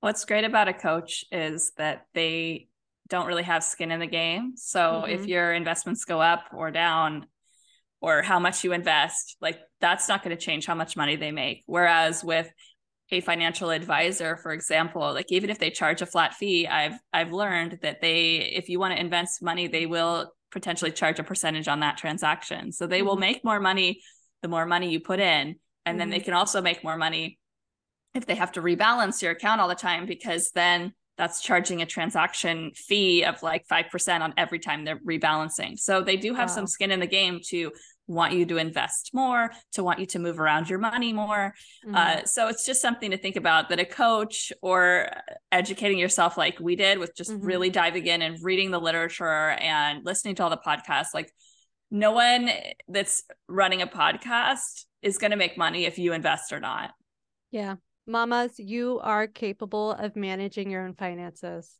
what's 0.00 0.24
great 0.24 0.44
about 0.44 0.68
a 0.68 0.74
coach 0.74 1.24
is 1.30 1.72
that 1.76 2.06
they 2.14 2.68
don't 3.08 3.26
really 3.26 3.42
have 3.42 3.64
skin 3.64 3.90
in 3.90 4.00
the 4.00 4.06
game. 4.06 4.52
So 4.56 4.80
mm-hmm. 4.80 5.10
if 5.10 5.26
your 5.26 5.52
investments 5.52 6.04
go 6.04 6.20
up 6.20 6.44
or 6.52 6.70
down, 6.70 7.26
or 8.00 8.22
how 8.22 8.38
much 8.38 8.64
you 8.64 8.72
invest, 8.72 9.36
like 9.40 9.58
that's 9.80 10.08
not 10.08 10.22
going 10.22 10.36
to 10.36 10.42
change 10.42 10.66
how 10.66 10.74
much 10.74 10.96
money 10.96 11.16
they 11.16 11.32
make. 11.32 11.62
Whereas 11.66 12.22
with 12.22 12.50
a 13.10 13.20
financial 13.20 13.70
advisor, 13.70 14.36
for 14.36 14.52
example, 14.52 15.02
like 15.12 15.32
even 15.32 15.50
if 15.50 15.58
they 15.58 15.70
charge 15.70 16.02
a 16.02 16.06
flat 16.06 16.34
fee, 16.34 16.66
I've 16.66 16.98
I've 17.12 17.32
learned 17.32 17.78
that 17.82 18.00
they, 18.00 18.36
if 18.36 18.68
you 18.68 18.78
want 18.78 18.94
to 18.94 19.00
invest 19.00 19.42
money, 19.42 19.66
they 19.66 19.86
will 19.86 20.32
potentially 20.50 20.92
charge 20.92 21.18
a 21.18 21.24
percentage 21.24 21.68
on 21.68 21.80
that 21.80 21.98
transaction. 21.98 22.72
So 22.72 22.86
they 22.86 22.98
mm-hmm. 22.98 23.08
will 23.08 23.16
make 23.16 23.44
more 23.44 23.60
money 23.60 24.00
the 24.42 24.48
more 24.48 24.66
money 24.66 24.90
you 24.90 25.00
put 25.00 25.20
in, 25.20 25.26
and 25.26 25.56
mm-hmm. 25.56 25.98
then 25.98 26.10
they 26.10 26.18
mm-hmm. 26.18 26.26
can 26.26 26.34
also 26.34 26.60
make 26.62 26.84
more 26.84 26.96
money 26.96 27.38
if 28.14 28.26
they 28.26 28.34
have 28.34 28.52
to 28.52 28.62
rebalance 28.62 29.22
your 29.22 29.32
account 29.32 29.60
all 29.60 29.68
the 29.68 29.74
time 29.74 30.06
because 30.06 30.50
then 30.54 30.92
that's 31.18 31.42
charging 31.42 31.82
a 31.82 31.86
transaction 31.86 32.70
fee 32.74 33.24
of 33.24 33.42
like 33.42 33.66
5% 33.66 34.20
on 34.20 34.32
every 34.36 34.60
time 34.60 34.84
they're 34.84 35.00
rebalancing. 35.00 35.78
So 35.78 36.00
they 36.00 36.16
do 36.16 36.32
have 36.34 36.48
wow. 36.48 36.54
some 36.54 36.66
skin 36.68 36.92
in 36.92 37.00
the 37.00 37.06
game 37.06 37.40
to 37.48 37.72
want 38.06 38.32
you 38.32 38.46
to 38.46 38.56
invest 38.56 39.10
more, 39.12 39.50
to 39.72 39.82
want 39.84 39.98
you 39.98 40.06
to 40.06 40.18
move 40.18 40.40
around 40.40 40.70
your 40.70 40.78
money 40.78 41.12
more. 41.12 41.54
Mm-hmm. 41.84 41.94
Uh, 41.94 42.24
so 42.24 42.48
it's 42.48 42.64
just 42.64 42.80
something 42.80 43.10
to 43.10 43.18
think 43.18 43.36
about 43.36 43.68
that 43.68 43.80
a 43.80 43.84
coach 43.84 44.52
or 44.62 45.10
educating 45.52 45.98
yourself 45.98 46.38
like 46.38 46.58
we 46.60 46.76
did 46.76 46.98
with 46.98 47.14
just 47.14 47.30
mm-hmm. 47.30 47.44
really 47.44 47.68
diving 47.68 48.06
in 48.06 48.22
and 48.22 48.38
reading 48.42 48.70
the 48.70 48.80
literature 48.80 49.50
and 49.50 50.04
listening 50.04 50.36
to 50.36 50.44
all 50.44 50.50
the 50.50 50.56
podcasts. 50.56 51.12
Like 51.12 51.32
no 51.90 52.12
one 52.12 52.48
that's 52.86 53.24
running 53.48 53.82
a 53.82 53.86
podcast 53.86 54.84
is 55.02 55.18
going 55.18 55.32
to 55.32 55.36
make 55.36 55.58
money 55.58 55.84
if 55.84 55.98
you 55.98 56.12
invest 56.12 56.52
or 56.52 56.60
not. 56.60 56.92
Yeah. 57.50 57.76
Mamas, 58.08 58.58
you 58.58 59.00
are 59.02 59.26
capable 59.26 59.92
of 59.92 60.16
managing 60.16 60.70
your 60.70 60.86
own 60.86 60.94
finances. 60.94 61.74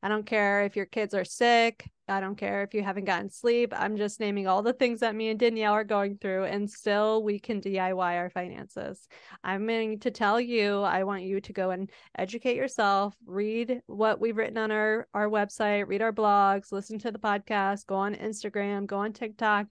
I 0.00 0.08
don't 0.08 0.24
care 0.24 0.62
if 0.62 0.76
your 0.76 0.86
kids 0.86 1.12
are 1.12 1.24
sick. 1.24 1.90
I 2.06 2.20
don't 2.20 2.36
care 2.36 2.62
if 2.62 2.72
you 2.72 2.84
haven't 2.84 3.06
gotten 3.06 3.30
sleep. 3.30 3.72
I'm 3.76 3.96
just 3.96 4.20
naming 4.20 4.46
all 4.46 4.62
the 4.62 4.72
things 4.72 5.00
that 5.00 5.16
me 5.16 5.30
and 5.30 5.40
Danielle 5.40 5.72
are 5.72 5.82
going 5.82 6.18
through, 6.18 6.44
and 6.44 6.70
still 6.70 7.24
we 7.24 7.40
can 7.40 7.60
DIY 7.60 8.16
our 8.16 8.30
finances. 8.30 9.08
I'm 9.42 9.66
going 9.66 9.98
to 10.00 10.12
tell 10.12 10.40
you, 10.40 10.82
I 10.82 11.02
want 11.02 11.24
you 11.24 11.40
to 11.40 11.52
go 11.52 11.70
and 11.70 11.90
educate 12.16 12.56
yourself, 12.56 13.16
read 13.26 13.80
what 13.86 14.20
we've 14.20 14.36
written 14.36 14.58
on 14.58 14.70
our, 14.70 15.08
our 15.14 15.28
website, 15.28 15.88
read 15.88 16.02
our 16.02 16.12
blogs, 16.12 16.70
listen 16.70 17.00
to 17.00 17.10
the 17.10 17.18
podcast, 17.18 17.86
go 17.86 17.96
on 17.96 18.14
Instagram, 18.14 18.86
go 18.86 18.98
on 18.98 19.12
TikTok. 19.12 19.66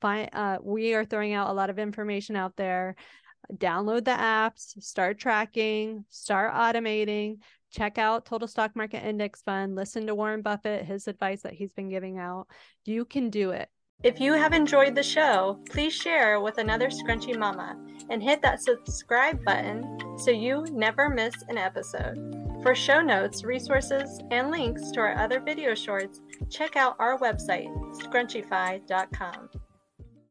Find, 0.00 0.28
uh, 0.32 0.58
we 0.60 0.94
are 0.94 1.04
throwing 1.04 1.34
out 1.34 1.50
a 1.50 1.54
lot 1.54 1.70
of 1.70 1.78
information 1.78 2.34
out 2.34 2.56
there 2.56 2.96
download 3.52 4.04
the 4.04 4.12
apps, 4.12 4.82
start 4.82 5.18
tracking, 5.18 6.04
start 6.08 6.52
automating, 6.54 7.38
check 7.70 7.98
out 7.98 8.24
Total 8.24 8.48
Stock 8.48 8.74
Market 8.74 9.06
Index 9.06 9.42
Fund, 9.42 9.74
listen 9.74 10.06
to 10.06 10.14
Warren 10.14 10.42
Buffett, 10.42 10.84
his 10.84 11.08
advice 11.08 11.42
that 11.42 11.54
he's 11.54 11.72
been 11.72 11.88
giving 11.88 12.18
out. 12.18 12.46
You 12.84 13.04
can 13.04 13.30
do 13.30 13.50
it. 13.50 13.68
If 14.02 14.20
you 14.20 14.34
have 14.34 14.52
enjoyed 14.52 14.94
the 14.94 15.02
show, 15.02 15.58
please 15.70 15.94
share 15.94 16.40
with 16.40 16.58
another 16.58 16.88
Scrunchy 16.88 17.36
Mama 17.36 17.76
and 18.10 18.22
hit 18.22 18.42
that 18.42 18.62
subscribe 18.62 19.42
button 19.44 19.98
so 20.18 20.30
you 20.30 20.66
never 20.70 21.08
miss 21.08 21.34
an 21.48 21.56
episode. 21.56 22.36
For 22.62 22.74
show 22.74 23.00
notes, 23.00 23.42
resources, 23.42 24.20
and 24.30 24.50
links 24.50 24.90
to 24.92 25.00
our 25.00 25.14
other 25.16 25.40
video 25.40 25.74
shorts, 25.74 26.20
check 26.50 26.76
out 26.76 26.96
our 26.98 27.18
website, 27.18 27.72
scrunchify.com. 27.96 29.48